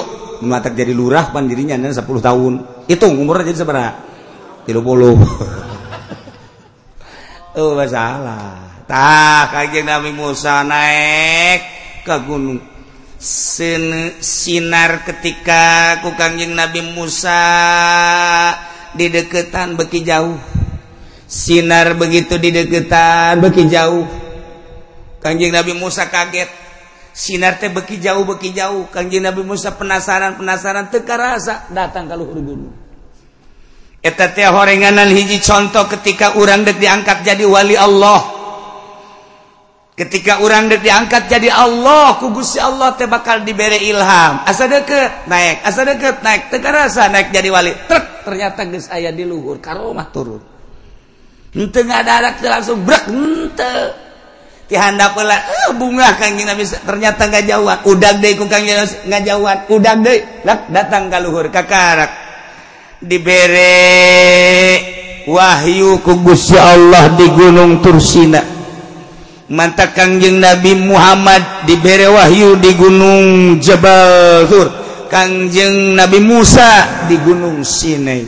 mematak 0.45 0.77
jadi 0.77 0.93
lurah 0.93 1.33
pan 1.33 1.49
dirinya 1.49 1.73
dan 1.79 1.89
10 1.89 2.05
tahun. 2.05 2.85
Hitung 2.85 3.17
umurnya 3.17 3.49
jadi 3.49 3.65
sebera 3.65 3.97
30 4.69 4.77
oh 7.57 7.73
masalah. 7.73 8.73
Tak, 8.83 9.55
kajian 9.55 9.87
Nabi 9.87 10.11
Musa 10.11 10.59
naik 10.67 11.63
ke 12.03 12.15
gunung. 12.27 12.59
Sin, 13.23 14.19
sinar 14.19 15.07
ketika 15.07 15.95
ku 16.03 16.11
kanjeng 16.19 16.51
Nabi 16.51 16.83
Musa 16.91 17.39
di 18.91 19.07
deketan 19.07 19.79
beki 19.79 20.03
jauh. 20.03 20.35
sinar 21.33 21.97
begitu 21.97 22.37
di 22.37 22.53
deketan 22.53 23.41
beki 23.41 23.65
jauh 23.65 24.05
Kanjeng 25.17 25.49
Nabi 25.49 25.73
Musa 25.73 26.05
kaget 26.05 26.45
sinar 27.09 27.57
teh 27.57 27.73
beki 27.73 27.97
jauh 27.97 28.21
beki 28.21 28.53
jauh 28.53 28.85
Kanjeng 28.93 29.25
Nabi 29.25 29.41
Musa 29.41 29.73
penasaran 29.73 30.37
penasaran 30.37 30.93
teka 30.93 31.17
rasa 31.17 31.65
datang 31.73 32.05
kalau 32.05 32.29
huru 32.29 32.41
gunung 32.45 32.73
Eta 34.03 34.35
teh 34.35 34.45
horenganan 34.45 35.09
hiji 35.09 35.39
contoh 35.39 35.87
ketika 35.87 36.35
orang 36.35 36.67
dek 36.67 36.75
diangkat 36.75 37.23
jadi 37.23 37.47
wali 37.47 37.79
Allah. 37.79 38.19
Ketika 39.95 40.43
orang 40.43 40.67
dek 40.67 40.83
diangkat 40.83 41.31
jadi 41.31 41.47
Allah, 41.47 42.19
kugusi 42.19 42.59
Allah 42.59 42.99
teh 42.99 43.07
bakal 43.07 43.47
diberi 43.47 43.79
ilham. 43.87 44.43
Asa 44.43 44.67
deket 44.67 45.23
naik, 45.31 45.63
asa 45.63 45.87
deket 45.87 46.19
naik, 46.19 46.51
teka 46.51 46.67
rasa 46.75 47.07
naik 47.07 47.31
jadi 47.31 47.47
wali. 47.47 47.71
Trek 47.87 48.27
ternyata 48.27 48.67
geus 48.67 48.91
aya 48.91 49.15
di 49.15 49.23
luhur 49.23 49.63
karomah 49.63 50.11
turun. 50.11 50.52
tengah 51.53 52.01
dadak 52.01 52.41
langsung 52.41 52.81
brek 52.81 53.05
hmm, 53.05 53.53
ente 53.53 53.73
tihanda 54.65 55.13
pula 55.13 55.37
eh, 55.37 55.69
bunga 55.77 56.17
kang 56.17 56.33
nabi 56.41 56.65
ternyata 56.65 57.29
nggak 57.29 57.45
jawab 57.45 57.79
udah 57.85 58.11
deh 58.17 58.33
ku 58.33 58.49
kang 58.49 58.65
nabi 58.65 58.89
nggak 59.05 59.23
jawab 59.23 59.57
udah 59.69 59.93
deh 60.01 60.19
lak 60.41 60.59
datang 60.73 61.13
ke 61.13 61.17
luhur 61.21 61.47
kakarak 61.53 62.09
dibere 63.03 63.75
wahyu 65.27 65.99
ku 65.99 66.23
Gusti 66.23 66.55
Allah 66.55 67.11
di 67.15 67.27
gunung 67.31 67.83
Tursina. 67.83 68.41
Mantap 69.53 69.93
kangjeng 69.93 70.39
nabi 70.39 70.73
Muhammad 70.73 71.67
dibere 71.67 72.09
wahyu 72.09 72.57
di 72.57 72.71
gunung 72.73 73.23
Jabal 73.59 74.47
Tur 74.47 74.67
kangjeng 75.11 75.93
nabi 75.93 76.23
Musa 76.23 77.05
di 77.05 77.19
gunung 77.21 77.61
Sinai. 77.61 78.23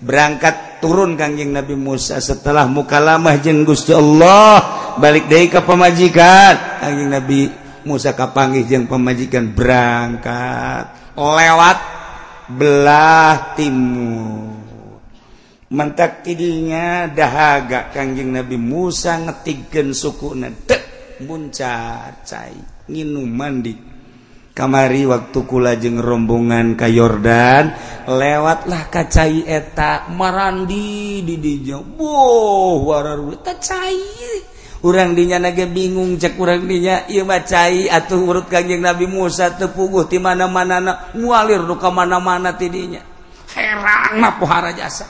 Berangkat 0.00 0.65
turun 0.78 1.16
Kangjeng 1.16 1.52
Nabi 1.52 1.74
Musa. 1.74 2.20
Setelah 2.20 2.68
muka 2.68 2.98
mukalamah 3.00 3.36
jeng 3.40 3.64
Gusti 3.64 3.92
Allah 3.92 4.60
balik 4.96 5.28
dari 5.28 5.48
ke 5.48 5.60
pemajikan 5.60 6.82
Kangjeng 6.82 7.10
Nabi 7.10 7.40
Musa 7.86 8.12
kapanggih 8.18 8.66
jeng 8.66 8.90
pemajikan 8.90 9.54
berangkat 9.54 11.14
lewat 11.14 11.78
belah 12.50 13.54
timur. 13.54 14.54
Mentak 15.66 16.22
tidinya 16.22 17.10
dahaga 17.10 17.90
Kangjeng 17.90 18.34
Nabi 18.34 18.54
Musa 18.54 19.18
ngetigen 19.18 19.90
suku 19.90 20.38
dek 20.38 20.82
muncar 21.26 22.22
cai 22.22 22.54
nginum 22.86 23.26
mandi 23.26 23.95
kamari 24.56 25.04
waktu 25.04 25.44
kula 25.44 25.76
jeung 25.76 26.00
rombongan 26.00 26.80
ka 26.80 26.88
Yordan 26.88 27.76
lewatlah 28.08 28.88
kacai 28.88 29.44
eta 29.44 30.08
marandi 30.16 31.20
di 31.20 31.36
dinya 31.36 31.76
boh 31.84 32.88
wararul 32.88 33.36
ta 33.44 33.52
urang 34.80 35.12
dinya 35.12 35.36
nage 35.36 35.68
bingung 35.68 36.16
cek 36.16 36.40
urang 36.40 36.64
dinya 36.64 37.04
ieu 37.12 37.28
mah 37.28 37.44
atuh 37.44 38.16
urut 38.16 38.48
kanjeng 38.48 38.80
Nabi 38.80 39.04
Musa 39.04 39.52
tepuguh 39.52 40.08
di 40.08 40.16
mana 40.16 40.48
mana 40.48 40.80
na 40.80 40.92
ngualir 41.12 41.60
nu 41.60 41.76
mana-mana 41.76 42.56
tidinya 42.56 43.04
heran 43.52 44.20
mah 44.20 44.36
pohara 44.40 44.72
jasa. 44.72 45.08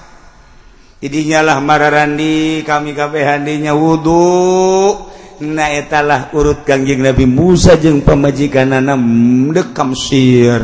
Di 0.96 1.12
dinyalah 1.12 1.60
mararandi 1.60 2.64
kami 2.64 2.96
kabeh 2.96 3.22
handinya 3.26 3.76
wudu. 3.76 5.15
naetalah 5.42 6.32
urut 6.32 6.64
Kangjing 6.64 7.04
Nabi 7.04 7.28
Musa 7.28 7.76
jeung 7.76 8.00
pemajikan 8.00 8.72
nanam 8.72 9.00
dekam 9.52 9.92
sir 9.92 10.62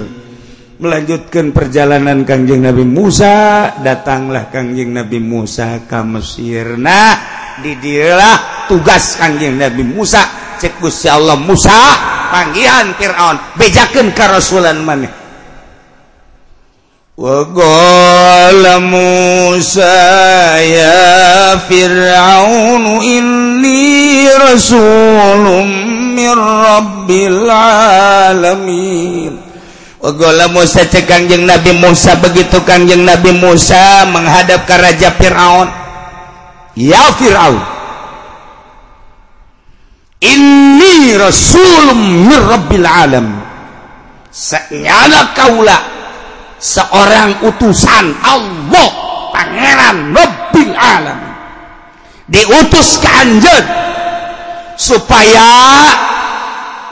melanjutkan 0.82 1.54
perjalanan 1.54 2.26
Kangjeng 2.26 2.64
Nabi 2.64 2.84
Musa 2.86 3.68
datanglah 3.80 4.50
Kangjeng 4.50 4.90
Nabi 4.90 5.18
Musa 5.22 5.84
ke 5.84 6.00
Mesir 6.02 6.80
nah 6.80 7.42
didilah 7.60 8.66
tugas 8.70 9.20
Kangjeng 9.20 9.60
Nabi 9.60 9.84
Musa. 9.84 10.40
Cek 10.62 10.78
Gusti 10.78 11.10
Allah 11.10 11.34
Musa 11.34 11.74
panggihan 12.30 12.94
Fir'aun. 12.94 13.58
Bejakan 13.58 14.14
ka 14.14 14.30
rasulan 14.30 14.78
maneh. 14.86 15.21
وقال 17.16 18.64
موسى 18.82 20.00
يا 20.72 21.56
فرعون 21.68 22.84
إني 23.04 24.28
رسول 24.32 25.44
من 26.16 26.32
رب 26.40 27.10
العالمين 27.10 28.72
Ogola 30.02 30.50
Musa 30.50 30.82
cekangjeng 30.82 31.46
Nabi 31.46 31.78
Musa 31.78 32.18
begitu 32.18 32.58
kanjeng 32.66 33.06
Nabi 33.06 33.38
Musa 33.38 34.02
menghadap 34.10 34.66
ke 34.66 34.74
Raja 34.74 35.14
Fir'aun. 35.14 35.70
Ya 36.74 37.06
Fir'aun. 37.14 37.62
Ini 40.26 41.14
Rasulum 41.22 42.26
min 42.26 42.34
Rabbil 42.34 42.82
Alam. 42.82 43.30
Senyana 44.34 45.38
kaulah 45.38 45.91
seorang 46.62 47.42
utusan 47.42 48.14
Allah 48.22 48.90
Pangeran 49.34 50.14
Rabbil 50.14 50.72
alam 50.78 51.20
diutus 52.30 53.02
ke 53.02 53.10
anjen 53.10 53.64
supaya 54.78 55.50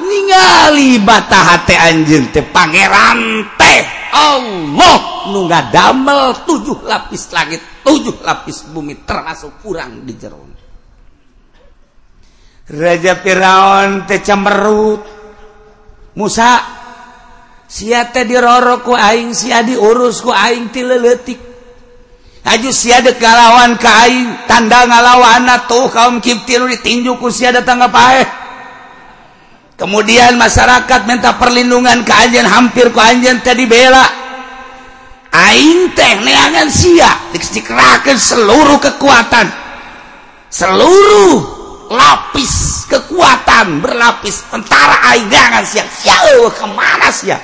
ningali 0.03 0.99
bata 1.01 1.55
hati 1.55 1.79
anjeun 1.79 2.29
teh 2.35 2.45
pangeran 2.51 3.47
teh 3.55 3.81
Allah. 4.11 4.99
Nungga 5.31 5.69
damel 5.71 6.33
tujuh 6.49 6.83
lapis 6.89 7.31
langit 7.31 7.61
tujuh 7.85 8.25
lapis 8.25 8.67
bumi 8.73 9.05
termasuk 9.05 9.61
kurang 9.63 10.03
di 10.09 10.17
jero 10.17 10.43
Raja 12.73 13.15
Firaun 13.21 14.09
teh 14.09 14.25
cemberut 14.25 15.03
Musa 16.17 16.80
siate 17.71 18.27
diroroku 18.27 18.99
aing 18.99 19.31
sia 19.31 19.63
diurusku 19.63 20.35
aing 20.35 20.75
tilelletik. 20.75 21.39
Aju 22.43 22.71
siade 22.75 23.15
kalawan 23.15 23.79
ka 23.79 24.11
aing 24.11 24.51
tanda 24.51 24.91
ngalawana 24.91 25.71
tuh 25.71 25.87
kaum 25.95 26.19
kiptiru 26.19 26.67
ditinjuku 26.67 27.31
siada 27.31 27.63
tangga 27.63 27.87
pae 27.87 28.27
kemudian 29.81 30.37
masyarakat 30.37 31.09
minta 31.09 31.41
perlindungan 31.41 32.05
ke 32.05 32.13
anjen 32.13 32.45
hampir 32.45 32.93
ku 32.93 33.01
anjen 33.01 33.41
tadi 33.41 33.65
bela 33.65 34.05
aing 35.33 35.95
teh 35.97 36.21
neangan 36.21 36.69
sia 36.69 37.11
dikerahkan 37.33 38.19
seluruh 38.19 38.79
kekuatan. 38.83 39.47
Seluruh 40.51 41.39
lapis 41.95 42.85
kekuatan 42.91 43.79
berlapis. 43.79 44.51
Tentara 44.51 45.15
aing 45.15 45.31
neangan 45.31 45.65
sia 45.65 45.85
sia 45.87 46.19
ke 46.51 46.67
mana 46.75 47.09
sia? 47.15 47.39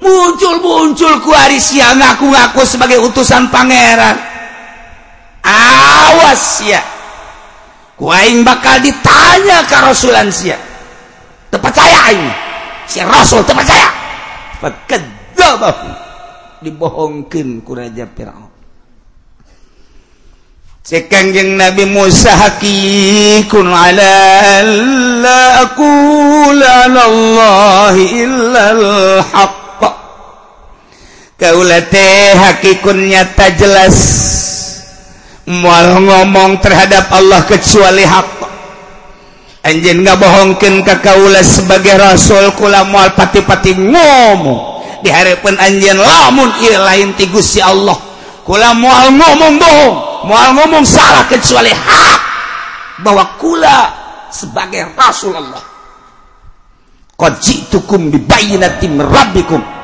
Muncul-muncul 0.00 1.20
kuarisia 1.22 1.92
ngaku-ngaku 1.94 2.60
sebagai 2.64 2.98
utusan 3.04 3.48
pangeran. 3.52 4.16
Awas 5.44 6.64
ya. 6.64 6.80
Kuaing 8.00 8.42
bakal 8.44 8.80
ditanya 8.80 9.64
ke 9.68 9.76
Rasulan 9.76 10.32
sia. 10.32 10.56
Terpercaya 11.52 12.16
ini 12.16 12.32
si 12.88 12.98
Rasul 13.04 13.44
terpercaya? 13.44 13.92
Fakadzabahu 14.60 15.88
dibohongkeun 16.64 17.60
ku 17.60 17.72
Raja 17.76 18.08
Firaun. 18.08 18.48
Sekanjeng 20.80 21.60
Nabi 21.60 21.84
Musa 21.84 22.32
hakikun 22.34 23.68
ala 23.68 24.16
la 25.20 25.42
aqula 25.68 26.72
Allah 26.88 27.94
illa 28.00 28.64
Kaula 31.40 31.80
teh 31.88 32.36
hakikunnya 32.36 33.32
tak 33.32 33.56
jelas. 33.56 33.96
Mual 35.48 36.04
ngomong 36.04 36.60
terhadap 36.60 37.08
Allah 37.08 37.40
kecuali 37.48 38.04
hak. 38.04 38.28
Anjing 39.64 40.04
nggak 40.04 40.20
bohongkan 40.20 40.84
ke 40.84 40.94
kaula 41.00 41.40
sebagai 41.40 41.96
rasul 41.96 42.44
kula 42.60 42.84
mual 42.84 43.16
pati-pati 43.16 43.72
ngomong. 43.72 44.84
Diharapkan 45.00 45.56
anjing 45.56 45.96
lamun 45.96 46.52
iya 46.60 46.76
lain 46.84 47.16
tigusi 47.16 47.64
Allah. 47.64 47.96
Kula 48.44 48.76
mual 48.76 49.08
ngomong 49.08 49.56
bohong 49.56 49.96
mual 50.28 50.48
ngomong 50.60 50.84
salah 50.84 51.24
kecuali 51.24 51.72
hak. 51.72 52.20
Bahwa 53.00 53.24
kula 53.40 53.78
sebagai 54.28 54.92
rasul 54.92 55.32
Allah. 55.32 55.64
Qad 57.16 57.40
ji'tukum 57.40 58.12
bi 58.12 58.20
bayyinatin 58.20 59.00
rabbikum. 59.00 59.79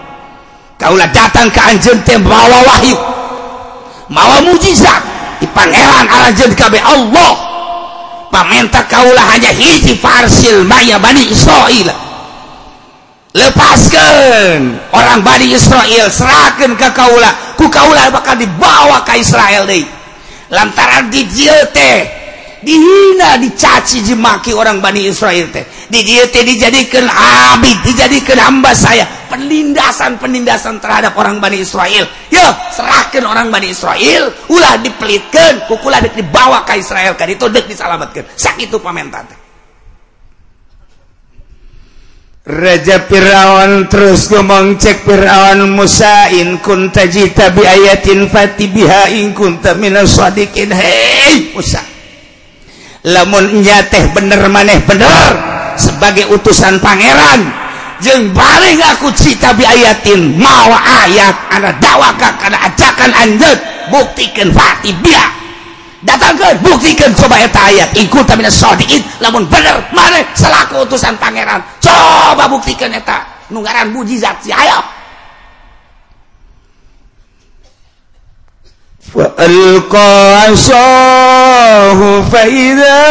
kaulah 0.76 1.08
datang 1.12 1.48
ke 1.52 1.60
anjen 1.60 1.98
teh 2.04 2.16
bawa 2.20 2.62
wahyu. 2.64 2.96
Mawa 4.12 4.44
mujizat. 4.46 5.02
Di 5.36 5.46
pangeran 5.52 6.08
anjeun 6.08 6.52
kabe 6.56 6.80
Allah. 6.80 7.32
Pamenta 8.32 8.84
kaulah 8.88 9.24
hanya 9.36 9.52
hiji 9.52 9.96
farsil 9.96 10.64
maya 10.64 11.00
Bani 11.00 11.28
Israel. 11.28 11.88
Lepaskan 13.36 14.80
orang 14.96 15.20
Bani 15.20 15.52
Israel 15.52 16.08
serahkan 16.08 16.72
ke 16.76 16.88
kaulah. 16.96 17.56
Ku 17.60 17.68
kaulah 17.68 18.08
bakal 18.12 18.40
dibawa 18.40 19.04
ke 19.04 19.20
Israel 19.20 19.68
deh. 19.68 19.84
Lantaran 20.48 21.10
di 21.10 21.26
teh 21.74 22.25
dihina 22.66 23.38
dicaci 23.38 24.02
jemaki 24.02 24.50
orang 24.50 24.82
Bani 24.82 25.06
Israel 25.06 25.46
teh. 25.54 25.62
Di 25.86 26.02
dia 26.02 26.26
teh 26.26 26.42
dijadikan 26.42 27.06
abid 27.06 27.78
dijadikan 27.86 28.42
hamba 28.42 28.74
saya. 28.74 29.06
Penindasan 29.30 30.18
penindasan 30.18 30.82
terhadap 30.82 31.14
orang 31.14 31.38
Bani 31.38 31.62
Israel. 31.62 32.10
Ya 32.34 32.50
serahkan 32.74 33.22
orang 33.22 33.54
Bani 33.54 33.70
Israel. 33.70 34.34
Ulah 34.50 34.82
dipelitkan 34.82 35.70
kukulah 35.70 36.02
dek 36.02 36.18
dibawa 36.18 36.66
ke 36.66 36.82
Israel. 36.82 37.14
Kan 37.14 37.30
itu 37.30 37.46
dek 37.46 37.70
disalamatkan 37.70 38.26
sakit 38.34 38.66
itu 38.66 38.82
pamentan 38.82 39.22
Raja 42.46 43.02
Firaun 43.10 43.90
terus 43.90 44.30
ngomong 44.30 44.78
cek 44.78 45.02
Firaun 45.02 45.66
Musa 45.74 46.30
in 46.30 46.62
kunta 46.62 47.10
jita 47.10 47.50
bi 47.50 47.66
ayatin 47.66 48.30
fatibiha 48.30 49.10
in 49.18 49.34
kunta 49.34 49.74
minas 49.74 50.14
sadiqin 50.14 50.70
hei 50.70 51.50
Musa 51.50 51.95
lamunnya 53.06 53.86
teh 53.86 54.10
bener 54.10 54.50
maneh 54.50 54.82
bener. 54.82 55.30
Sebagai 55.78 56.26
utusan 56.34 56.82
Pangeran. 56.82 57.46
Jeng 58.02 58.34
baling 58.36 58.80
aku 58.92 59.08
cita 59.16 59.56
biayatin 59.56 60.36
mau 60.36 60.68
ayat 60.76 61.32
ada 61.48 61.72
dawaka 61.80 62.28
karena 62.36 62.60
ajakan 62.68 63.08
anjut 63.24 63.56
buktikan 63.88 64.52
fati 64.52 64.92
biak 65.00 65.32
datangkan 66.04 66.60
buktikan 66.60 67.10
coba 67.16 67.40
eta 67.40 67.72
ayat. 67.72 67.88
Ikut 67.98 68.24
tapi 68.28 68.46
sodiin 68.46 69.00
lamun 69.18 69.48
bener 69.48 69.80
mana 69.96 70.20
selaku 70.36 70.86
utusan 70.86 71.16
Pangeran. 71.16 71.60
Coba 71.82 72.46
buktikan 72.46 72.92
eta. 72.92 73.26
Nunggaran 73.50 73.94
mujizat 73.94 74.42
si 74.42 74.50
ayo. 74.50 74.82
فألقى 79.15 80.11
عصاه 80.41 81.99
فإذا 82.21 83.01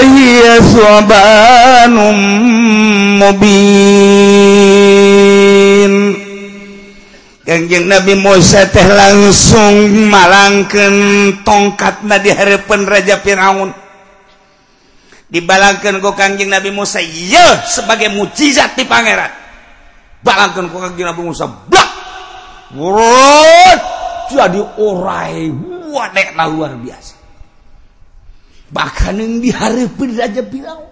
هي 0.00 0.40
ثعبان 0.60 1.96
مبين 3.22 3.94
Nabi 7.44 8.16
Musa 8.16 8.64
teh 8.72 8.88
langsung 8.88 10.08
malangkan 10.08 10.96
tongkat 11.44 12.00
na 12.08 12.16
di 12.16 12.32
hadapan 12.32 12.88
Raja 12.88 13.20
Firaun 13.20 13.68
dibalangkan 15.28 16.00
kok 16.00 16.16
Kanjeng 16.16 16.48
Nabi 16.48 16.72
Musa 16.72 17.04
ya 17.04 17.60
sebagai 17.68 18.08
mukjizat 18.16 18.80
di 18.80 18.88
pangeran 18.88 19.28
balangkan 20.24 20.72
kok 20.72 20.80
Kanjeng 20.88 21.04
Nabi 21.04 21.20
Musa 21.20 21.44
blak 21.44 21.90
jadi 24.29 24.61
orai 24.77 25.49
wadek 25.89 26.37
luar 26.37 26.77
biasa 26.77 27.17
bahkan 28.69 29.17
yang 29.17 29.41
dihadapin 29.41 30.09
Raja 30.13 30.43
Firaun 30.45 30.89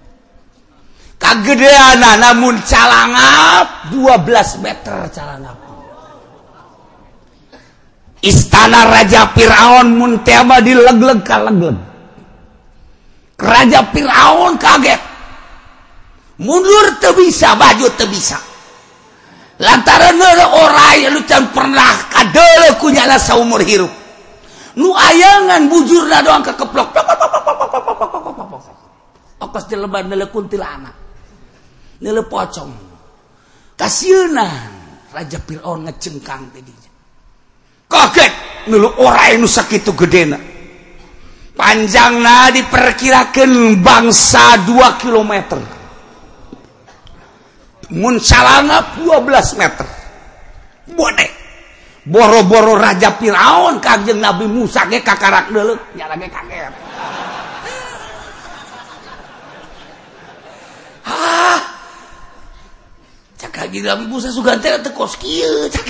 kagedean 1.21 2.01
namun 2.01 2.57
calangap 2.65 3.93
12 3.93 4.65
meter 4.65 4.97
calangap 5.13 5.57
Istana 8.17 8.89
Raja 8.89 9.29
Firaun 9.29 9.93
Muntema 9.93 10.57
dileg-leg 10.57 11.21
kaleg 11.21 11.77
Raja 13.37 13.85
Firaun 13.93 14.57
kaget. 14.57 15.01
Mundur 16.41 16.97
tuh 16.97 17.13
bisa, 17.17 17.53
baju 17.53 17.85
tuh 17.93 18.09
bisa. 18.09 18.37
lantaran 19.57 20.17
orang 20.53 21.13
lu 21.13 21.21
can 21.25 21.49
pernah 21.53 22.09
kadele 22.13 22.77
kunyala 22.77 23.17
saumur 23.17 23.61
hirup. 23.61 23.89
Nu 24.77 24.93
ayangan 24.93 25.65
bujur 25.69 26.05
na 26.05 26.21
doang 26.21 26.45
kekeplok. 26.45 26.93
Okos 29.37 29.63
di 29.69 29.75
lebar 29.77 30.05
nele 30.05 30.29
kuntilanak 30.29 30.95
nele 32.01 32.21
pocong. 32.25 32.73
Kasiunan 33.77 34.73
Raja 35.13 35.37
Fir'aun 35.41 35.85
ngecengkang 35.85 36.49
tadi 36.49 36.73
kaget 37.87 38.33
nulu 38.67 38.99
orang 39.01 39.39
nu 39.41 39.47
sakitu 39.47 39.95
gedena. 39.95 40.37
Panjang 41.57 42.21
na 42.21 42.53
diperkirakan 42.53 43.81
bangsa 43.81 44.61
2 44.61 45.01
kilometer. 45.01 45.76
Muncalana 47.87 48.99
12 48.99 49.59
meter. 49.59 49.87
Bonek. 50.91 51.31
Boro-boro 52.07 52.79
Raja 52.79 53.19
Fir'aun 53.19 53.83
kangjeng 53.83 54.23
Nabi 54.23 54.47
Musa 54.47 54.87
ge 54.87 55.03
kakarak 55.03 55.51
deuleuh, 55.51 55.75
nya 55.91 56.07
lagi 56.07 56.31
kaget. 56.31 56.71
Ah. 61.03 61.59
Cak 63.35 63.51
kangjeng 63.51 63.83
Nabi 63.83 64.07
Musa 64.07 64.31
sugan 64.31 64.63
teh 64.63 64.71
teu 64.79 64.95
kos 64.95 65.19
kieu 65.19 65.67
cak. 65.67 65.83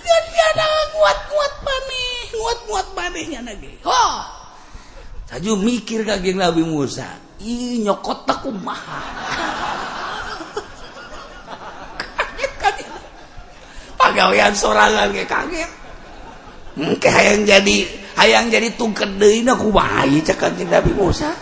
Dan 0.00 0.24
kada 0.28 0.68
nguat-nguat 0.92 1.54
maneh, 1.64 2.20
nguat-nguat 2.36 2.86
maneh 2.92 3.24
nya 3.32 3.40
lagi. 3.40 3.80
Oh. 3.88 4.20
Taju 5.24 5.56
mikir 5.56 6.04
kangjeng 6.04 6.36
Nabi 6.36 6.68
Musa. 6.68 7.29
Ih, 7.40 7.80
nyokot 7.80 8.28
aku 8.28 8.52
mah. 8.52 8.84
kaget 11.96 12.52
kaget 12.60 12.88
pegawaian 13.96 14.52
sorangan 14.52 15.08
kayak 15.12 15.30
kaget. 15.30 15.70
Mungkin 16.76 17.10
hayang 17.10 17.42
jadi 17.48 17.78
hayang 18.20 18.52
jadi 18.52 18.76
tungket 18.76 19.16
deui 19.16 19.40
na 19.40 19.56
kumaha 19.56 20.04
cek 20.04 20.36
Kanjeng 20.36 20.68
Nabi 20.68 20.92
Musa. 20.92 21.32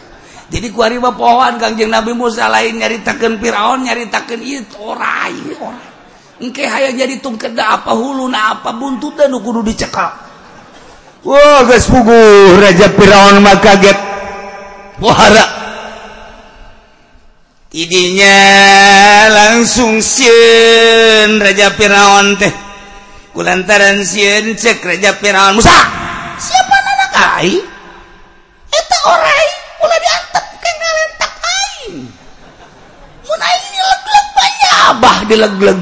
Jadi 0.48 0.72
ku 0.72 0.80
ari 0.86 1.02
pohon 1.02 1.58
Kanjeng 1.58 1.90
Nabi 1.90 2.14
Musa 2.14 2.46
lain 2.46 2.78
nyaritakeun 2.78 3.42
Firaun 3.42 3.84
nyaritakeun 3.84 4.40
ieu 4.40 4.62
ora 4.78 5.26
ieu 5.28 5.58
ora. 5.58 5.82
Engke 6.38 6.62
hmm, 6.62 6.70
hayang 6.70 6.94
jadi 6.94 7.14
tungked 7.18 7.58
apa 7.58 7.90
hulu 7.90 8.30
na 8.30 8.54
apa 8.54 8.70
buntut 8.70 9.18
dan 9.18 9.34
kudu 9.34 9.66
dicekal. 9.66 10.14
Wah, 11.26 11.34
wow, 11.34 11.66
geus 11.66 11.90
puguh 11.90 12.62
Raja 12.62 12.88
Firaun 12.94 13.42
mah 13.42 13.58
kaget. 13.58 13.98
Wahara 15.02 15.57
idinya 17.78 18.38
langsung 19.30 20.02
siun 20.02 21.38
Raja 21.38 21.70
Firaun 21.78 22.34
teh. 22.34 22.50
Kulantaran 23.30 24.02
siun 24.02 24.58
cek 24.58 24.82
Raja 24.82 25.14
Firaun. 25.14 25.62
Musa! 25.62 25.78
Siapa 26.38 26.74
anak 26.74 27.14
ai? 27.38 27.54
Eta 28.66 28.98
orai 29.06 29.46
ulah 29.78 29.98
diantep 30.02 30.46
ke 30.58 30.70
ngalentak 30.74 31.32
aing. 31.38 31.96
Mun 33.22 33.40
aing 33.46 33.64
dilegleg 33.70 34.26
banyak 34.34 34.72
abah 34.90 35.16
dilegleg 35.30 35.78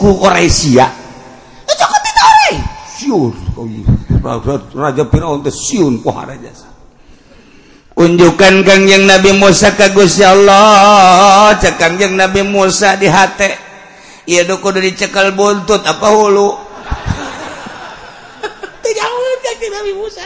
ku 0.00 0.08
Korea 0.16 0.48
itu 1.66 1.84
kok 1.84 2.00
tidak 2.00 2.24
orai? 2.24 2.54
Siun 2.96 3.32
Raja 4.72 5.04
Firaun 5.04 5.44
teh 5.44 5.52
siun 5.52 6.00
ku 6.00 6.08
raja 6.16 6.75
unjukkan 7.96 8.60
Kangjeng 8.62 9.08
Nabi 9.08 9.32
Musa 9.32 9.72
kagus 9.72 10.20
ya 10.20 10.36
Allah. 10.36 11.56
Cek 11.56 11.80
kangjeng 11.80 12.14
Nabi 12.14 12.44
Musa 12.44 12.94
di 13.00 13.08
hati 13.08 13.48
iya 14.28 14.44
duku 14.44 14.68
dari 14.70 14.92
dicekal 14.92 15.32
buntut 15.32 15.80
apa 15.82 16.06
hulu? 16.12 16.48
Nabi 19.76 19.92
Musa. 19.96 20.22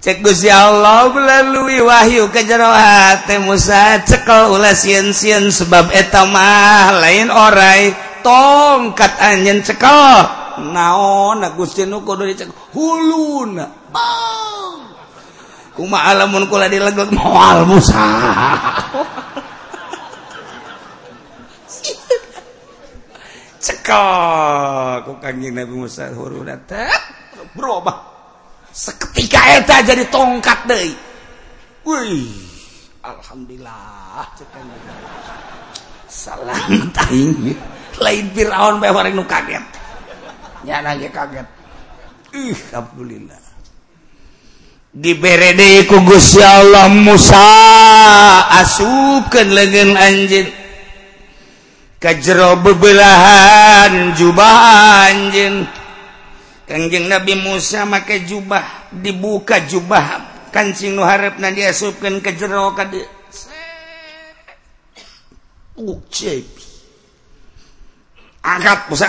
Cek 0.00 0.24
Gusti 0.24 0.48
Allah 0.48 1.12
melalui 1.12 1.76
wahyu 1.84 2.32
ke 2.32 2.48
jero 2.48 2.72
hati 2.72 3.36
Musa 3.36 4.00
cekal 4.00 4.48
ulah 4.48 4.72
sieun-sieun 4.72 5.52
sebab 5.52 5.92
eta 5.92 6.24
mah 6.24 7.04
lain 7.04 7.28
orai. 7.28 7.92
Tongkat 8.24 9.12
anjen 9.20 9.60
cekal. 9.60 10.24
Naon 10.72 11.44
Gusti 11.52 11.84
nu 11.84 12.00
kudu 12.00 12.32
dicekal. 12.32 12.56
Huluna 12.72 13.68
bang! 13.92 14.99
Kuma 15.80 16.04
alamun 16.12 16.44
kula 16.44 16.68
dilegek 16.68 17.08
moal 17.16 17.64
Musa. 17.64 18.04
Cekal 23.56 25.04
ku 25.08 25.16
kanjeng 25.16 25.56
Nabi 25.56 25.72
Musa 25.72 26.12
huruna 26.12 26.60
teh 26.68 26.92
berubah 27.56 27.96
seketika 28.68 29.56
eta 29.56 29.80
jadi 29.80 30.04
tongkat 30.12 30.68
deui. 30.68 30.92
Wih 31.88 32.28
alhamdulillah 33.00 34.28
salam 36.12 36.92
taing 36.92 37.56
lain 37.96 38.26
Firaun 38.36 38.84
bae 38.84 38.92
bareng 38.92 39.16
nu 39.16 39.24
kaget. 39.24 39.64
Kaget. 41.08 41.48
Alhamdulillah 42.36 43.49
diberede 44.90 45.86
ku 45.86 46.02
Gusti 46.02 46.42
Allah 46.42 46.90
Musa. 46.90 47.46
Asukan 48.58 49.48
legen 49.54 49.94
anjeun. 49.94 50.48
Ka 52.00 52.16
jero 52.16 52.58
bebelahan 52.58 54.16
jubah 54.16 54.56
anjeun. 55.10 55.68
Kanjeng 56.70 57.10
Nabi 57.10 57.34
Musa 57.34 57.82
make 57.82 58.22
jubah 58.26 58.90
dibuka 58.94 59.58
jubah. 59.66 60.30
Kancing 60.50 60.98
nu 60.98 61.06
harap 61.06 61.38
na 61.38 61.54
diasupkan 61.54 62.18
ke 62.18 62.34
jero 62.34 62.74
ka 62.74 62.86
dieu 62.90 63.06
uh, 65.78 65.98
angkat 68.42 68.80
Musa. 68.90 69.08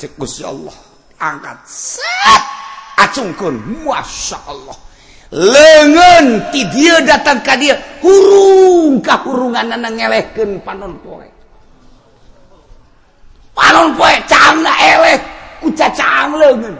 Cek 0.00 0.16
Gusti 0.16 0.42
Allah. 0.44 0.72
Angkat. 1.20 1.58
Set. 1.68 2.44
Acungkun 2.96 3.84
masya 3.84 4.40
Allah. 4.48 4.76
lengan 5.30 6.50
ti 6.50 6.66
dia 6.74 6.98
datang 7.06 7.38
ka 7.42 7.54
dia 7.54 7.78
hurung 8.02 8.98
kahurungan 8.98 9.74
anak 9.74 9.94
ngelehkan 9.94 10.58
panon 10.66 10.94
poe. 11.02 11.26
Panon 13.54 13.94
poe 13.94 14.14
cangna 14.26 14.74
eleh 14.78 15.18
ku 15.62 15.70
cacang 15.74 16.34
lengan. 16.34 16.74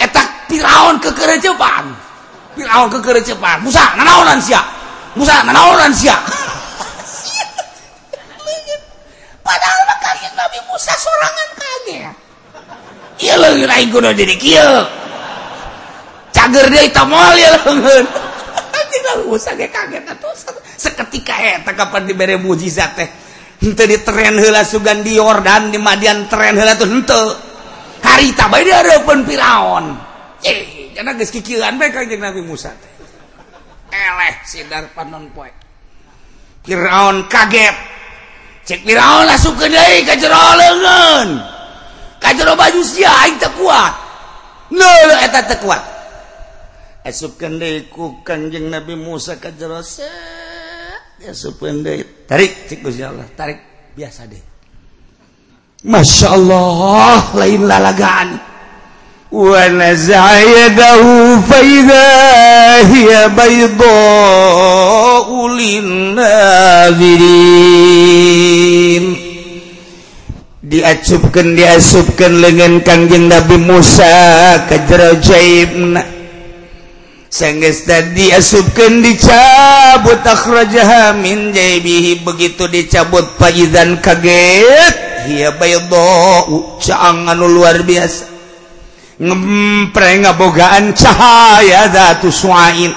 Etak 0.00 0.48
piraon 0.48 0.96
ke 0.98 1.12
kerecepan 1.12 2.10
piraon 2.54 2.90
ke 2.90 2.98
kerecepan 2.98 3.62
musa 3.62 3.94
nanaonan 3.94 4.42
sia 4.42 4.58
musa 5.14 5.46
nanaonan 5.46 5.94
sia 5.94 6.12
padahal 9.46 9.80
mah 9.86 9.98
kalian 10.02 10.32
nabi 10.34 10.58
musa 10.66 10.92
sorangan 10.98 11.48
kaget 11.54 12.14
iya 13.22 13.34
lengan 13.38 13.70
aing 13.70 13.90
kudu 13.94 14.10
jadi 14.16 14.34
kieu. 14.40 14.99
Agar 16.50 16.66
dia 16.66 16.82
hitam 16.82 17.14
seketika 20.74 21.34
eh, 21.38 21.62
eta 21.62 21.72
kapan 21.78 22.10
diberi 22.10 22.34
mujizat 22.40 22.90
teh 22.98 23.08
henteu 23.62 23.86
di 23.86 24.02
tren 24.02 24.34
heula 24.34 24.66
sugan 24.66 25.04
di 25.06 25.14
Yordan 25.14 25.70
di 25.70 25.78
Madian 25.78 26.26
tren 26.26 26.58
heula 26.58 26.74
tuh 26.74 26.90
henteu. 26.90 27.24
Harita 28.02 28.50
bae 28.50 28.66
diareupeun 28.66 29.22
Firaun 29.28 29.94
eh 30.42 30.90
jangan 30.96 31.14
geus 31.20 31.30
kikieuan 31.30 31.78
bae 31.78 31.94
kanjeng 31.94 32.18
Nabi 32.18 32.42
Musa 32.42 32.74
teh. 32.74 32.90
Eleh 33.94 34.34
sidar 34.42 34.90
panon 34.90 35.30
poe. 35.30 35.54
Firaun 36.66 37.30
kaget. 37.30 37.76
Cek 38.66 38.82
Firaun 38.82 39.22
langsung 39.28 39.54
ke 39.54 39.70
deui 39.70 40.02
ka 40.02 40.18
jero 40.18 40.34
leungeun 40.58 41.30
baju 42.56 42.80
sia 42.82 43.12
aing 43.24 43.38
kuat. 43.38 43.94
Neuh 44.74 45.18
eta 45.22 45.46
kuat. 45.62 45.99
asupkan 47.04 47.60
ku 47.88 48.20
kanjeng 48.22 48.68
Nabi 48.68 48.94
Musa 48.96 49.40
ka 49.40 49.50
jero 49.54 49.80
asupkan 51.28 51.84
deui 51.84 52.04
tarik 52.24 52.68
cik 52.68 52.80
Gusti 52.80 53.04
Allah 53.04 53.28
tarik. 53.36 53.60
Biasa 53.90 54.24
deh. 54.30 54.40
Masya 55.84 56.28
Allah 56.32 57.20
lain 57.36 57.62
lalagaan. 57.66 58.30
Wa 59.30 59.62
naza'a 59.70 60.42
yadahu 60.42 61.38
fa 61.46 61.58
idza 61.62 62.08
hiya 62.90 63.30
diacupkan 70.70 71.58
diasupkan 71.58 72.42
lengan 72.42 72.82
kangjeng 72.82 73.26
Nabi 73.30 73.58
Musa 73.58 74.66
ke 74.66 74.82
jero 74.86 75.18
jaibna. 75.18 76.19
sanggeus 77.30 77.86
tadi 77.86 78.34
asupkan 78.34 79.00
dicabut 79.00 80.18
akhrajaha 80.26 81.14
min 81.14 81.54
jaybihi 81.54 82.26
begitu 82.26 82.66
dicabut 82.66 83.38
faizan 83.38 84.02
kaget. 84.02 85.08
Hiya 85.30 85.54
baydo 85.56 86.76
caang 86.82 87.30
anu 87.30 87.46
luar 87.46 87.86
biasa. 87.86 88.26
Ngempreng 89.20 90.26
ngabogaan 90.26 90.96
cahaya 90.96 91.86
zatu 91.92 92.32
suain. 92.34 92.90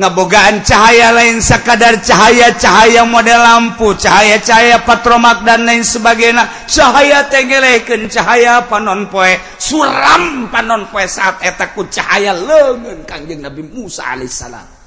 ngabogaan 0.00 0.64
cahaya 0.64 1.12
lain 1.12 1.44
sekadar 1.44 2.00
cahaya 2.00 2.56
cahaya 2.56 3.04
model 3.04 3.36
lampu 3.36 3.92
cahaya-cahaya 3.92 4.80
patromak 4.88 5.44
dan 5.44 5.68
lain 5.68 5.84
sebagainya. 5.84 6.48
Cahaya 6.64 7.28
tegeleken 7.28 8.08
cahaya 8.08 8.64
panon 8.64 9.12
poe 9.12 9.36
suram 9.60 10.48
panon 10.48 10.88
poe 10.88 11.04
saat 11.04 11.44
etaku 11.44 11.84
cahaya 11.92 12.32
lengan 12.32 13.04
kanjeng 13.04 13.44
Nabi 13.44 13.62
Musa 13.68 14.16
alaihissalam. 14.16 14.80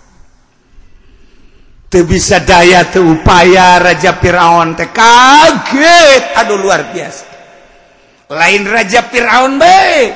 Teu 1.85 2.01
bisa 2.03 2.41
daya 2.41 2.89
teu 2.89 3.05
upaya 3.05 3.77
Raja 3.77 4.17
Firaun 4.17 4.73
teh 4.73 4.89
kaget. 4.89 6.23
Aduh 6.33 6.57
luar 6.57 6.89
biasa. 6.89 7.23
Lain 8.33 8.65
Raja 8.65 9.05
Firaun 9.05 9.61
baik 9.61 10.11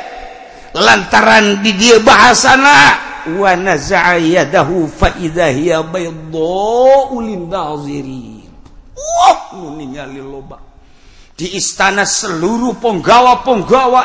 lantaran 0.74 1.62
di 1.62 1.78
dia 1.78 2.02
bahasana. 2.02 3.09
ونزع 3.38 4.16
يده 4.16 4.70
فإذا 5.00 5.46
هي 5.46 5.72
بيضاء 5.84 7.10
للناظرين. 7.22 8.50
Wah 9.00 9.56
nu 9.56 9.80
ningali 9.80 10.20
loba 10.20 10.60
di 11.40 11.56
istana 11.56 12.04
seluruh 12.04 12.76
penggawa-penggawa 12.84 14.04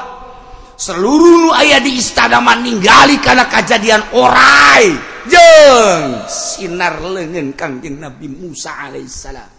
seluruh 0.79 1.35
nu 1.43 1.51
aya 1.51 1.83
di 1.83 1.99
istana 1.99 2.39
mah 2.39 2.55
ningali 2.63 3.19
kana 3.19 3.51
kejadian 3.51 4.15
orai. 4.15 5.15
Jeung 5.25 6.29
sinar 6.29 7.01
leungeun 7.01 7.57
Kangjeng 7.57 7.97
Nabi 7.97 8.29
Musa 8.29 8.77
alaihissalam. 8.87 9.51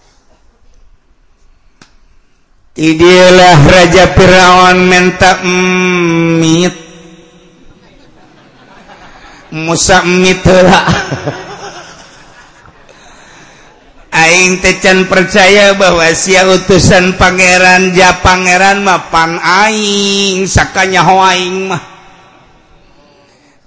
Idilah 2.75 3.59
Raja 3.65 4.05
Firaun 4.13 4.77
minta 4.85 5.41
hmm, 5.41 6.43
emit 6.43 6.84
musammitla 9.55 10.83
Aing 14.15 14.63
tecan 14.63 15.11
percaya 15.11 15.75
bahwa 15.75 16.07
sia 16.15 16.47
utusan 16.47 17.19
pangeran 17.19 17.91
ja 17.91 18.23
pangeran 18.23 18.79
mah 18.79 19.11
pan 19.11 19.35
aing 19.43 20.47
sakanya 20.47 21.03
hoaing 21.03 21.67
mah. 21.67 21.83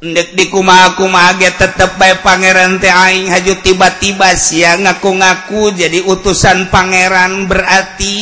Ndek 0.00 0.32
di 0.32 0.48
kumaha 0.48 0.96
kumaha 0.96 1.36
ge 1.36 1.52
tetep 1.52 2.00
bae 2.00 2.16
pangeran 2.24 2.80
teh 2.80 2.88
aing 2.88 3.28
haju 3.28 3.60
tiba-tiba 3.60 4.32
sia 4.40 4.80
ngaku-ngaku 4.80 5.76
jadi 5.76 6.00
utusan 6.08 6.72
pangeran 6.72 7.44
berarti 7.44 8.16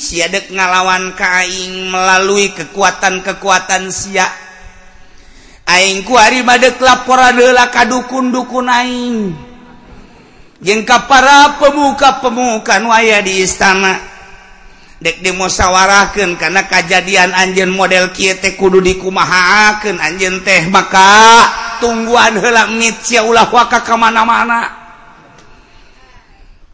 sia 0.00 0.32
dek 0.32 0.56
ngalawan 0.56 1.12
ka 1.12 1.44
aing 1.44 1.92
melalui 1.92 2.56
kekuatan-kekuatan 2.56 3.92
sia. 3.92 4.24
Aing 5.62 6.02
ku 6.02 6.18
ari 6.18 6.42
madek 6.42 6.82
laporan 6.82 7.38
heula 7.38 7.70
ka 7.70 7.86
dukun-dukun 7.86 8.66
aing. 8.66 9.30
Jeung 10.62 10.82
ka 10.82 11.06
para 11.06 11.58
pemuka-pemuka 11.58 12.82
nu 12.82 12.90
aya 12.90 13.22
di 13.22 13.42
istana. 13.42 13.98
Dek 15.02 15.18
dimusawarahkeun 15.18 16.38
kana 16.38 16.70
kajadian 16.70 17.34
anjeun 17.34 17.74
model 17.74 18.14
kieu 18.14 18.38
teh 18.38 18.54
kudu 18.54 18.78
dikumahakeun 18.78 19.98
anjeun 19.98 20.46
teh 20.46 20.70
maka 20.70 21.42
tungguan 21.82 22.38
heula 22.38 22.70
mitsia 22.70 23.26
ulah 23.26 23.50
waka 23.50 23.82
ka 23.82 23.98
mana-mana. 23.98 24.70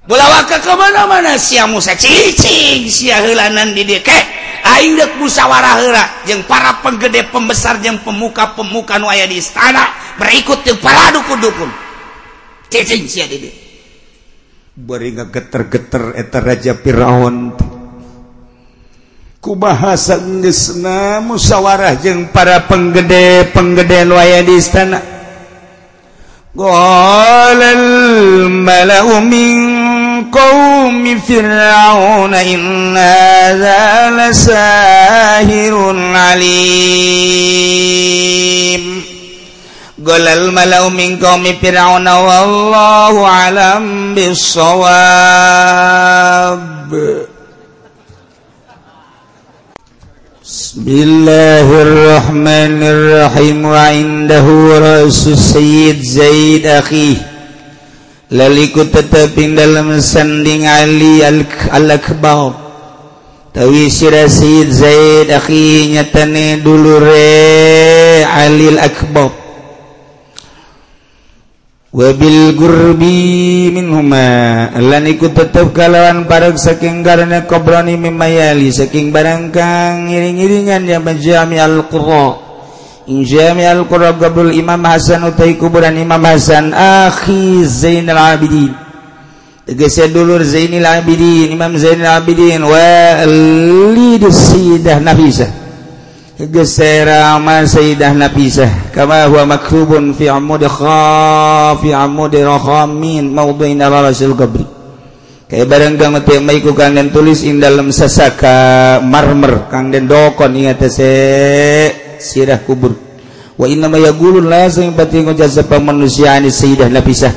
Bola 0.05 0.25
waka 0.29 0.61
ka 0.61 0.77
mana-mana 0.77 1.41
sia 1.41 1.65
musa 1.65 1.97
cicing 1.97 2.89
sia 2.89 3.21
heulanan 3.25 3.73
di 3.73 3.85
dieu 3.85 4.05
musyawarah 5.19 6.25
yang 6.25 6.47
para 6.47 6.81
penggede 6.81 7.27
pembesar 7.29 7.83
yang 7.83 8.01
pemuka 8.01 8.55
pemuka 8.55 8.97
waya 9.03 9.27
di 9.27 9.43
istana 9.43 10.17
berikut 10.17 10.65
yang 10.65 10.79
para 10.81 11.13
dukun-dukun 11.13 11.71
cicing 12.71 13.05
sia 13.11 13.27
di 13.27 13.69
beri 14.79 15.11
geter-geter 15.11 16.15
eta 16.15 16.39
raja 16.39 16.79
Firaun. 16.79 17.51
Ku 19.39 19.55
bahasa 19.55 20.19
geusna 20.19 21.19
musyawarah 21.23 21.99
jeung 21.99 22.31
para 22.31 22.63
penggede 22.67 23.51
penggede 23.55 24.07
waya 24.11 24.43
di 24.43 24.55
istana 24.55 24.99
qala 26.55 27.69
al 27.75 27.87
mala'u 28.51 29.23
min 29.23 29.78
قوم 30.25 31.21
فرعون 31.29 32.35
إن 32.35 32.97
هذا 32.97 34.11
لساهر 34.11 35.97
عليم. 36.17 37.79
قال 40.09 40.29
الملأ 40.29 40.89
من 40.89 41.17
قوم 41.17 41.45
فرعون 41.63 42.09
والله 42.09 43.25
أعلم 43.25 44.15
بالصواب. 44.15 44.89
بسم 50.45 50.85
الله 50.89 51.83
الرحمن 51.83 52.83
الرحيم. 52.83 53.65
وعنده 53.65 54.47
رأس 54.79 55.27
السيد 55.27 56.03
زيد 56.03 56.67
أخيه. 56.67 57.28
laliku 58.29 58.85
teteping 58.89 59.57
dalam 59.57 59.97
sanding 60.01 60.69
Ali 60.69 61.25
al-Akbar. 61.25 62.69
Tawi 63.49 63.89
si 63.89 64.07
Rasid 64.07 64.69
Zaid 64.71 65.33
akhi 65.33 65.97
nyatane 65.97 66.61
dulu 66.61 67.01
re 67.01 68.23
Ali 68.29 68.77
al-Akbar. 68.77 69.31
Wabil 71.89 72.53
gurbi 72.53 73.73
minhuma. 73.73 74.69
Lan 74.77 75.09
iku 75.09 75.33
tetep 75.33 75.73
kalawan 75.73 76.29
parek 76.29 76.61
saking 76.61 77.01
garana 77.01 77.49
kobrani 77.49 77.97
mimayali 77.97 78.69
saking 78.69 79.09
barang 79.09 79.49
kang 79.57 80.13
iring-iringan 80.13 80.85
yang 80.85 81.01
menjami 81.01 81.57
al-Qur'an 81.57 82.48
Injami 83.09 83.65
Al-Qur'an 83.65 84.21
Gabul 84.21 84.53
Imam 84.53 84.85
Hasan 84.85 85.25
utai 85.25 85.57
kuburan 85.57 85.97
Imam 85.97 86.21
Hasan 86.21 86.77
akhi 86.77 87.65
Zainal 87.65 88.21
Abidin. 88.21 88.77
Tegese 89.65 90.13
dulur 90.13 90.45
Zainal 90.45 91.01
Abidin 91.01 91.49
Imam 91.49 91.73
Zainal 91.81 92.21
Abidin 92.21 92.61
walid 92.61 94.21
Sayyidah 94.29 95.01
Nafisah. 95.01 95.49
Tegese 96.37 97.09
rama 97.09 97.65
Sayyidah 97.65 98.13
Nafisah 98.13 98.93
kama 98.93 99.25
huwa 99.25 99.57
maktubun 99.57 100.13
fi 100.13 100.29
amud 100.29 100.69
kha 100.69 101.81
fi 101.81 101.97
amud 101.97 102.37
rakhamin 102.37 103.33
mawdu'in 103.33 103.81
ala 103.81 104.05
rasul 104.05 104.37
qabri. 104.37 104.69
Kayak 105.49 105.65
barang 105.65 105.95
kang 105.97 106.13
mati 106.13 106.37
mai 106.45 106.61
ku 106.61 106.77
kang 106.77 106.93
den 106.93 107.09
tulis 107.09 107.41
in 107.41 107.57
dalam 107.57 107.89
sasaka 107.89 109.01
marmer 109.01 109.65
kang 109.73 109.89
den 109.89 110.05
dokon 110.05 110.53
ingat 110.53 110.93
se 110.93 112.08
sirah 112.21 112.59
kubur. 112.63 112.95
Wa 113.59 113.67
innamaya 113.67 114.15
gulun 114.15 114.47
lazim 114.47 114.95
batin 114.95 115.27
ngojasa 115.27 115.67
pemanusiaan 115.67 116.47
sayyidah 116.47 116.87
napisah 116.87 117.35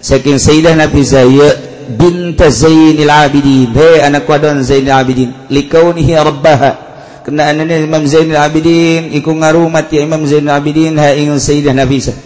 saking 0.00 0.40
sayyidah 0.40 0.72
napisah 0.72 1.28
ya 1.28 1.48
binta 1.92 2.48
zainil 2.48 3.12
abidin. 3.12 3.68
He 3.76 4.00
anak 4.00 4.24
wadon 4.24 4.64
zainil 4.64 4.96
abidin. 4.96 5.36
Likaunihi 5.52 6.16
rabbaha. 6.16 6.72
Kena 7.20 7.52
anana 7.52 7.76
imam 7.76 8.00
zainil 8.08 8.40
abidin 8.40 9.12
iku 9.12 9.36
ngarumat 9.36 9.92
ya 9.92 10.00
imam 10.00 10.24
zainil 10.24 10.56
abidin 10.56 10.96
ha 10.96 11.12
ing 11.12 11.28
sayyidah 11.36 11.76
napisah 11.76 12.16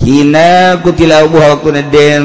hina 0.00 0.80
kutila 0.80 1.20
abuha 1.20 1.60
waktu 1.60 1.76
nadem 1.76 2.24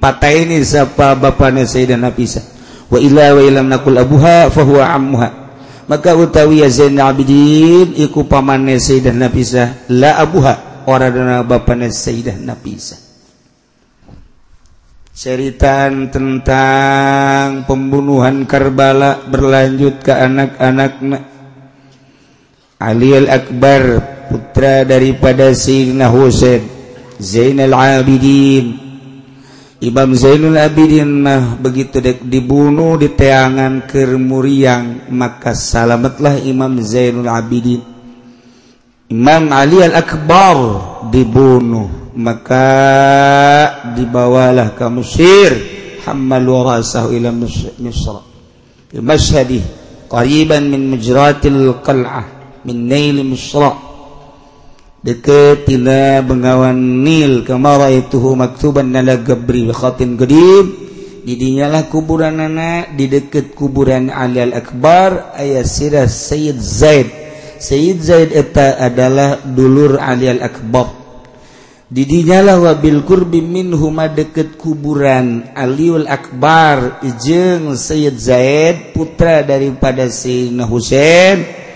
pataini 0.00 0.64
sapa 0.64 1.12
bapana 1.12 1.68
sayyidah 1.68 2.00
napisah 2.00 2.40
wa 2.88 2.96
ila 2.96 3.36
wa 3.36 3.42
ilam 3.44 3.68
nakul 3.68 3.92
abuha 3.92 4.48
fahuwa 4.48 4.88
ammuha. 4.88 5.47
Maka 5.88 6.12
utawi 6.12 6.60
ya 6.60 6.68
Zainal 6.68 7.16
Abidin 7.16 7.96
iku 7.96 8.28
pamannya 8.28 8.76
Sayyidah 8.76 9.16
Nafisah 9.16 9.68
la 9.88 10.20
abuha 10.20 10.84
orang 10.84 11.12
dana 11.16 11.36
bapaknya 11.40 11.88
Sayyidah 11.88 12.36
Nafisah 12.36 13.00
ceritaan 15.16 16.12
tentang 16.14 17.64
pembunuhan 17.64 18.44
Karbala 18.44 19.26
berlanjut 19.26 20.04
ke 20.04 20.12
anak-anak 20.14 20.92
Ali 22.78 23.10
al-Akbar 23.10 23.82
putra 24.30 24.86
daripada 24.86 25.50
Sayyidina 25.50 26.12
Husain 26.12 26.62
Zainal 27.18 27.74
Abidin 27.74 28.87
Imam 29.78 30.10
Zainul 30.10 30.58
Abidin 30.58 31.22
mah 31.22 31.54
begitu 31.54 32.02
dek 32.02 32.26
dibunuh 32.26 32.98
di 32.98 33.14
teangan 33.14 33.86
kermuriang 33.86 35.06
maka 35.14 35.54
salamatlah 35.54 36.42
Imam 36.42 36.82
Zainul 36.82 37.30
Abidin. 37.30 37.78
Imam 39.08 39.54
Ali 39.54 39.78
Al-Akbar 39.78 40.56
dibunuh 41.14 42.10
maka 42.18 42.66
dibawalah 43.94 44.74
ke 44.74 44.84
Mesir. 44.90 45.52
Hammalu 46.02 46.52
rasahu 46.66 47.14
ila 47.14 47.30
Misr. 47.30 48.18
Mashhadi 48.98 49.62
qariban 50.10 50.66
min 50.66 50.90
mujratil 50.90 51.78
qal'ah 51.86 52.26
min 52.66 52.88
nail 52.90 53.22
deket 55.02 55.66
tina 55.66 56.20
Bengawan 56.24 57.04
Nil 57.04 57.46
kemara 57.46 57.90
itu 57.92 58.18
maktuban 58.34 58.90
nala 58.90 59.18
gabri 59.22 59.70
khatin 59.70 60.18
gedib 60.18 60.66
didinyalah 61.22 61.86
kuburan 61.92 62.40
anak 62.40 62.96
di 62.96 63.06
deket 63.06 63.52
kuburan 63.54 64.10
Ali 64.10 64.42
al 64.42 64.56
Akbar 64.56 65.36
ayat 65.36 65.66
sirah 65.68 66.08
Sayyid 66.08 66.58
Zaid. 66.58 67.08
Sayyid 67.58 67.98
Zaid 68.00 68.30
eta 68.32 68.78
adalah 68.78 69.42
dulur 69.42 69.98
Ali 70.00 70.30
al 70.30 70.40
Akbar 70.40 70.98
didinyalah 71.88 72.60
wabil 72.60 73.00
kurbi 73.00 73.40
minhuma 73.40 74.12
deket 74.12 74.60
kuburan 74.60 75.48
Aliul 75.56 76.04
Akbar 76.04 77.00
ijeng 77.00 77.72
Sayyid 77.72 78.16
Zaid 78.20 78.76
putra 78.92 79.40
daripada 79.40 80.04
Sayyidina 80.08 80.68
Husain. 80.68 81.67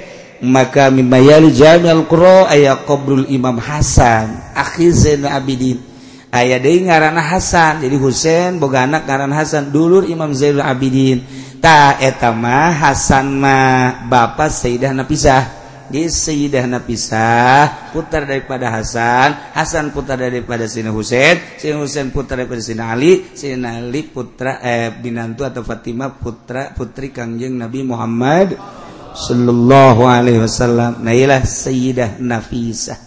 maka 0.42 0.90
mimayali 0.90 1.54
jamil 1.54 2.02
qura 2.10 2.50
aya 2.50 2.82
qabrul 2.82 3.30
Imam 3.30 3.62
Hasan. 3.62 4.52
Akhi 4.58 4.90
Zainal 4.90 5.38
Abidin. 5.38 5.78
Aya 6.34 6.58
deui 6.58 6.82
ngaranna 6.82 7.22
Hasan. 7.22 7.86
Jadi 7.86 7.96
Husain 7.96 8.58
boga 8.58 8.82
anak 8.82 9.06
ngaran 9.06 9.30
Hasan. 9.30 9.70
Dulur 9.70 10.02
Imam 10.10 10.34
Zainul 10.34 10.66
Abidin. 10.66 11.22
Ta 11.62 11.94
eta 12.02 12.34
mah 12.34 12.74
Hasan 12.74 13.38
mah 13.38 14.10
bapak 14.10 14.50
Sayyidah 14.50 14.90
Napisah. 14.90 15.62
Di 15.92 16.08
Sayyidah 16.08 16.64
Napisah 16.66 17.92
putar 17.94 18.26
daripada 18.26 18.72
Hasan. 18.72 19.54
Hasan 19.54 19.94
putar 19.94 20.18
daripada 20.18 20.66
Sina 20.66 20.90
Husain. 20.90 21.38
Sina 21.60 21.78
Husain 21.78 22.10
putar 22.10 22.42
daripada 22.42 22.64
Sina 22.64 22.90
Ali. 22.90 23.30
Sina 23.36 23.78
Ali 23.78 24.08
putra 24.10 24.58
eh, 24.58 24.90
binantu 24.90 25.46
atau 25.46 25.62
Fatimah 25.62 26.18
putra 26.18 26.74
putri 26.74 27.14
Kangjeng 27.14 27.60
Nabi 27.60 27.86
Muhammad 27.86 28.81
Shallallahu 29.12 30.02
Alaihi 30.08 30.40
Wasallam. 30.40 31.04
Nalah 31.04 31.44
Sayyidah 31.44 32.18
nafisah. 32.18 32.98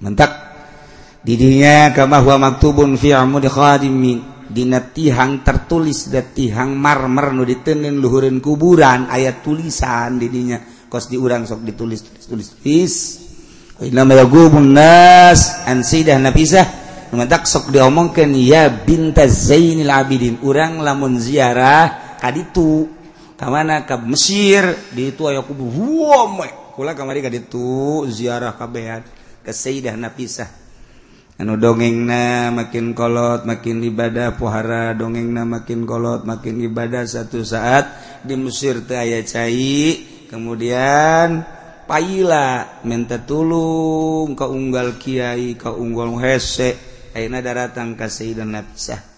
Mentak 0.00 0.32
didinya 1.20 1.92
kamaktubun 1.92 2.96
tihang 4.96 5.44
tertulis 5.44 6.08
dan 6.08 6.32
tihang 6.32 6.74
marmer 6.74 7.36
nu 7.36 7.44
ditenin 7.44 8.00
luhurin 8.00 8.40
kuburan. 8.40 9.06
Ayat 9.12 9.44
tulisan 9.44 10.16
didinya 10.16 10.58
kos 10.88 11.12
diurang 11.12 11.44
sok 11.44 11.60
ditulis 11.62 12.00
tulis 12.24 12.48
Sayyidah 15.84 16.18
nafisah. 16.18 16.66
Mentak 17.10 17.44
sok 17.44 17.74
diomongkan 17.74 18.30
ya 18.38 18.70
binta 18.70 19.26
Zainil 19.26 19.90
Abidin. 19.90 20.38
Urang 20.46 20.78
lamun 20.80 21.18
ziarah 21.18 22.16
tadi 22.22 22.46
kamana 23.40 23.88
ke 23.88 23.96
Mesir? 24.04 24.92
Di 24.92 25.16
itu 25.16 25.24
aya 25.24 25.40
kubu. 25.40 25.72
Kula 26.76 26.92
kamari 26.92 27.24
ka 27.24 27.32
ditu 27.32 28.04
ziarah 28.12 28.52
kabehan 28.52 29.00
ke 29.40 29.50
Sayyidah 29.50 29.96
Napisah 29.96 30.60
anu 31.40 31.56
dongengna 31.56 32.52
makin 32.52 32.92
kolot 32.92 33.48
makin 33.48 33.80
ibadah 33.80 34.36
pohara 34.36 34.92
dongengna 34.92 35.48
makin 35.48 35.88
kolot 35.88 36.28
makin 36.28 36.60
ibadah 36.68 37.08
satu 37.08 37.40
saat 37.40 38.20
di 38.20 38.36
Mesir 38.36 38.84
teh 38.84 39.00
aya 39.00 39.24
cai 39.24 40.04
kemudian 40.28 41.40
payila 41.88 42.84
minta 42.84 43.24
tulung 43.24 44.36
ka 44.36 44.52
unggal 44.52 45.00
kiai 45.00 45.56
ka 45.56 45.72
unggul 45.72 46.20
hese 46.20 46.76
ayeuna 47.16 47.40
daratang 47.40 47.96
ka 47.96 48.12
Sayyidah 48.12 48.44
Napisah 48.44 49.09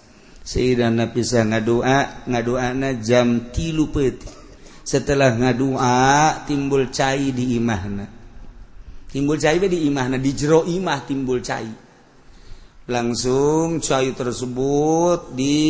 Sayyidana 0.43 1.15
bisa 1.15 1.47
ngadua 1.47 2.27
ngaduana 2.27 2.99
jam 2.99 3.55
tilu 3.55 3.95
peti. 3.95 4.27
Setelah 4.83 5.39
ngadua 5.39 6.43
timbul 6.47 6.91
cai 6.91 7.31
di 7.31 7.55
imahna 7.55 8.23
timbul 9.13 9.37
cai 9.37 9.61
di 9.61 9.85
imahna 9.85 10.17
di 10.17 10.33
jero 10.33 10.65
imah 10.65 11.05
timbul 11.05 11.45
cai. 11.45 11.69
Langsung 12.89 13.79
cai 13.79 14.11
tersebut 14.11 15.37
di 15.37 15.61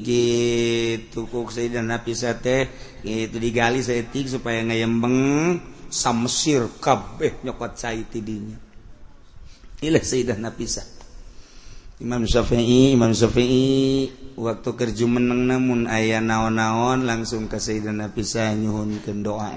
gitu 0.00 1.28
kok 1.28 1.52
Sayyidana 1.52 2.00
bisa 2.00 2.38
teh 2.38 2.70
gitu 3.02 3.36
digali 3.36 3.82
setik 3.84 4.30
supaya 4.30 4.64
ngayembeng 4.64 5.60
samsir 5.92 6.70
kabeh 6.80 7.42
nyokot 7.44 7.76
cai 7.76 8.06
tidinya. 8.08 8.56
Ilah 9.82 10.00
Sayyidana 10.00 10.54
bisa 10.54 10.86
Imam 12.00 12.24
Syafi'i 12.24 12.96
Imam 12.96 13.12
Syafi'i 13.12 14.08
waktu 14.38 14.70
kerja 14.72 15.04
menang 15.04 15.44
namun 15.44 15.90
ayah 15.90 16.24
naon-naon 16.24 17.04
langsung 17.04 17.50
ke 17.50 17.60
Sayyidina 17.60 18.14
pisah 18.16 18.56
nyuhun 18.56 19.04
ke 19.04 19.12
doa 19.20 19.52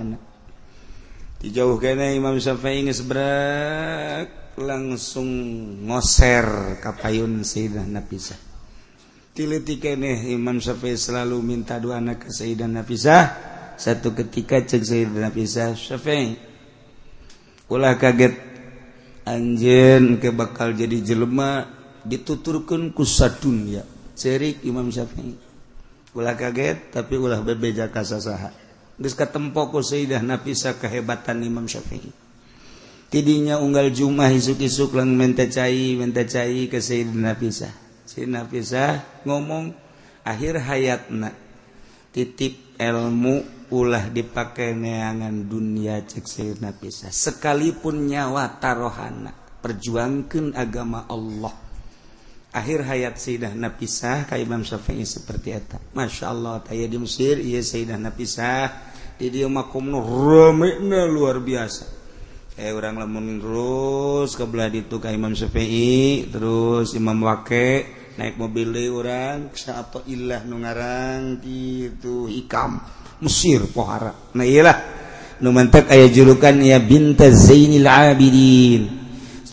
dijauh 1.45 1.77
kena 1.77 2.09
Imam 2.09 2.41
Syafi'i 2.41 2.89
ngesebrak 2.89 4.57
langsung 4.57 5.27
ngoser 5.83 6.79
kapayun 6.79 7.43
Sayyidina 7.43 8.01
pisah. 8.07 8.39
Tiliti 9.35 9.83
kene 9.83 10.31
Imam 10.31 10.63
Syafi'i 10.63 10.95
selalu 10.95 11.43
minta 11.43 11.75
doa 11.75 11.99
anak 11.99 12.25
ke 12.25 12.29
Sayyidina 12.31 12.87
pisah. 12.87 13.23
Satu 13.75 14.15
ketika 14.15 14.63
cek 14.63 14.81
Sayyidina 14.81 15.29
pisah 15.29 15.75
Syafi'i 15.75 16.39
ulah 17.67 17.99
kaget. 17.99 18.55
Anjen 19.25 20.21
ke 20.21 20.29
bakal 20.29 20.77
jadi 20.77 21.01
jelema. 21.01 21.74
dituturkan 22.05 22.93
kusa 22.93 23.33
dunia 23.33 23.83
cerik 24.15 24.63
Imam 24.63 24.87
Syafi'i. 24.87 25.35
Ulah 26.15 26.33
kaget 26.39 26.95
tapi 26.95 27.19
ulah 27.19 27.43
bebeja 27.43 27.91
kasasaha. 27.91 28.55
Geus 28.95 29.11
katempo 29.11 29.67
ku 29.67 29.83
Sayyidah 29.83 30.23
Nafisa 30.23 30.79
kehebatan 30.79 31.43
Imam 31.43 31.67
Syafi'i. 31.67 32.07
Tidinya 33.11 33.59
unggal 33.59 33.91
Jumat 33.91 34.31
isuk-isuk 34.31 34.95
lang 34.95 35.19
mentecai 35.19 35.99
mentecai 35.99 36.71
ke 36.71 36.79
Sayyidah 36.79 37.19
Nafisa. 37.19 37.69
Sayyidah 38.07 38.47
Nafisa 38.47 39.03
ngomong 39.27 39.75
akhir 40.23 40.63
hayatna 40.63 41.35
titip 42.15 42.79
ilmu 42.79 43.67
ulah 43.75 44.07
dipakai 44.07 44.71
neangan 44.71 45.43
dunia 45.43 45.99
cek 46.07 46.23
Sayyidah 46.23 46.71
Nafisa. 46.71 47.11
Sekalipun 47.11 48.07
nyawa 48.07 48.55
tarohana 48.63 49.35
perjuangkan 49.59 50.55
agama 50.55 51.03
Allah. 51.11 51.64
akhir 52.55 52.87
hayat 52.87 53.19
Sayyidah 53.19 53.51
Napisah 53.51 54.23
ka 54.23 54.39
Imam 54.39 54.63
Syafi'i 54.63 55.03
seperti 55.03 55.51
eta. 55.51 55.75
Masya 55.91 56.25
Allah, 56.31 56.63
taya 56.63 56.87
di 56.87 56.95
Mesir, 56.95 57.43
iya 57.43 57.59
Sayyidah 57.59 57.99
Napisah, 57.99 58.71
di 59.19 59.27
dia 59.27 59.51
makumnu 59.51 59.99
ramena 59.99 61.03
luar 61.03 61.43
biasa. 61.43 61.91
Eh 62.55 62.71
orang 62.71 63.03
lamun 63.03 63.43
terus 63.43 64.39
ke 64.39 64.47
belah 64.47 64.71
itu 64.71 64.95
ka 65.03 65.11
Imam 65.11 65.35
Syafi'i, 65.35 66.31
terus 66.31 66.95
Imam 66.95 67.19
Wake, 67.27 67.91
naik 68.15 68.39
mobil 68.39 68.71
deh 68.71 68.87
orang, 68.87 69.51
atau 69.51 69.99
ilah 70.07 70.47
nungarang 70.47 71.43
gitu, 71.43 72.31
hikam, 72.31 72.79
Mesir, 73.19 73.67
pohara. 73.67 74.31
Nah 74.31 74.47
iyalah, 74.47 74.77
nu 75.43 75.51
mantek 75.51 75.91
ayah 75.91 76.07
julukan 76.07 76.55
ya 76.63 76.79
binta 76.79 77.27
Zainil 77.27 77.83
Abidin. 77.83 79.04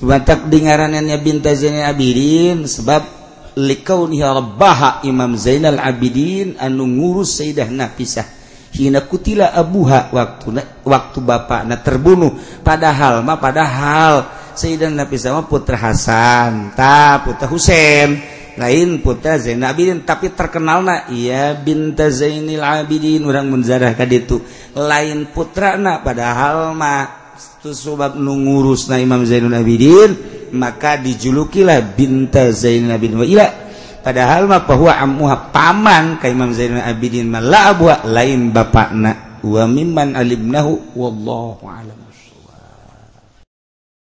Sebantak 0.02 0.50
dingaranannya 0.50 1.14
binta 1.22 1.54
Zainal 1.54 1.94
Abidin 1.94 2.66
sebab 2.66 3.06
likauniha 3.54 4.34
rabbaha 4.34 5.06
Imam 5.06 5.38
Zainal 5.38 5.78
Abidin 5.78 6.58
anu 6.58 6.90
ngurus 6.90 7.38
Sayyidah 7.38 7.70
Nafisah 7.70 8.26
hina 8.74 9.06
kutila 9.06 9.54
abuha 9.54 10.10
waktu 10.10 10.58
waktu 10.82 11.18
bapak 11.22 11.62
na 11.70 11.78
terbunuh. 11.78 12.34
Padahal 12.66 13.22
mah 13.22 13.38
padahal 13.38 14.26
Sayyidah 14.58 14.90
Nafisah 14.90 15.38
mah 15.38 15.46
putra 15.46 15.78
Hasan 15.78 16.74
ta 16.74 17.22
putra 17.22 17.46
Husain 17.46 18.18
lain 18.58 18.98
putra 19.06 19.38
Zainal 19.38 19.70
Abidin. 19.70 20.02
Tapi 20.02 20.34
terkenalna 20.34 21.14
iya 21.14 21.54
binta 21.54 22.10
Zainal 22.10 22.82
Abidin 22.82 23.22
orang 23.22 23.46
munzarah 23.46 23.94
kaditu 23.94 24.42
lain 24.74 25.30
putra 25.30 25.78
na 25.78 26.02
padahal 26.02 26.74
mah 26.74 27.21
sebab 27.62 28.18
ngurus 28.18 28.90
na 28.90 28.98
Imam 28.98 29.22
Zainul 29.22 29.54
Abidin 29.54 30.12
maka 30.52 31.00
dijulukilah 31.00 31.80
binta 31.96 32.52
Zainul 32.52 32.92
Abidin. 32.92 33.18
Wa 33.18 33.26
ila 33.26 33.46
padahal 34.04 34.50
mah 34.50 34.62
bahwa 34.66 34.92
amuha 34.92 35.36
paman 35.50 36.20
ka 36.20 36.28
Imam 36.28 36.52
Zainul 36.52 36.84
Abidin 36.84 37.30
malah 37.32 37.72
la 37.78 37.96
lain 38.04 38.52
bapakna 38.52 39.40
wa 39.42 39.62
mimman 39.66 40.14
alimnahu 40.14 40.94
wallahu 40.94 41.66
alam. 41.66 41.98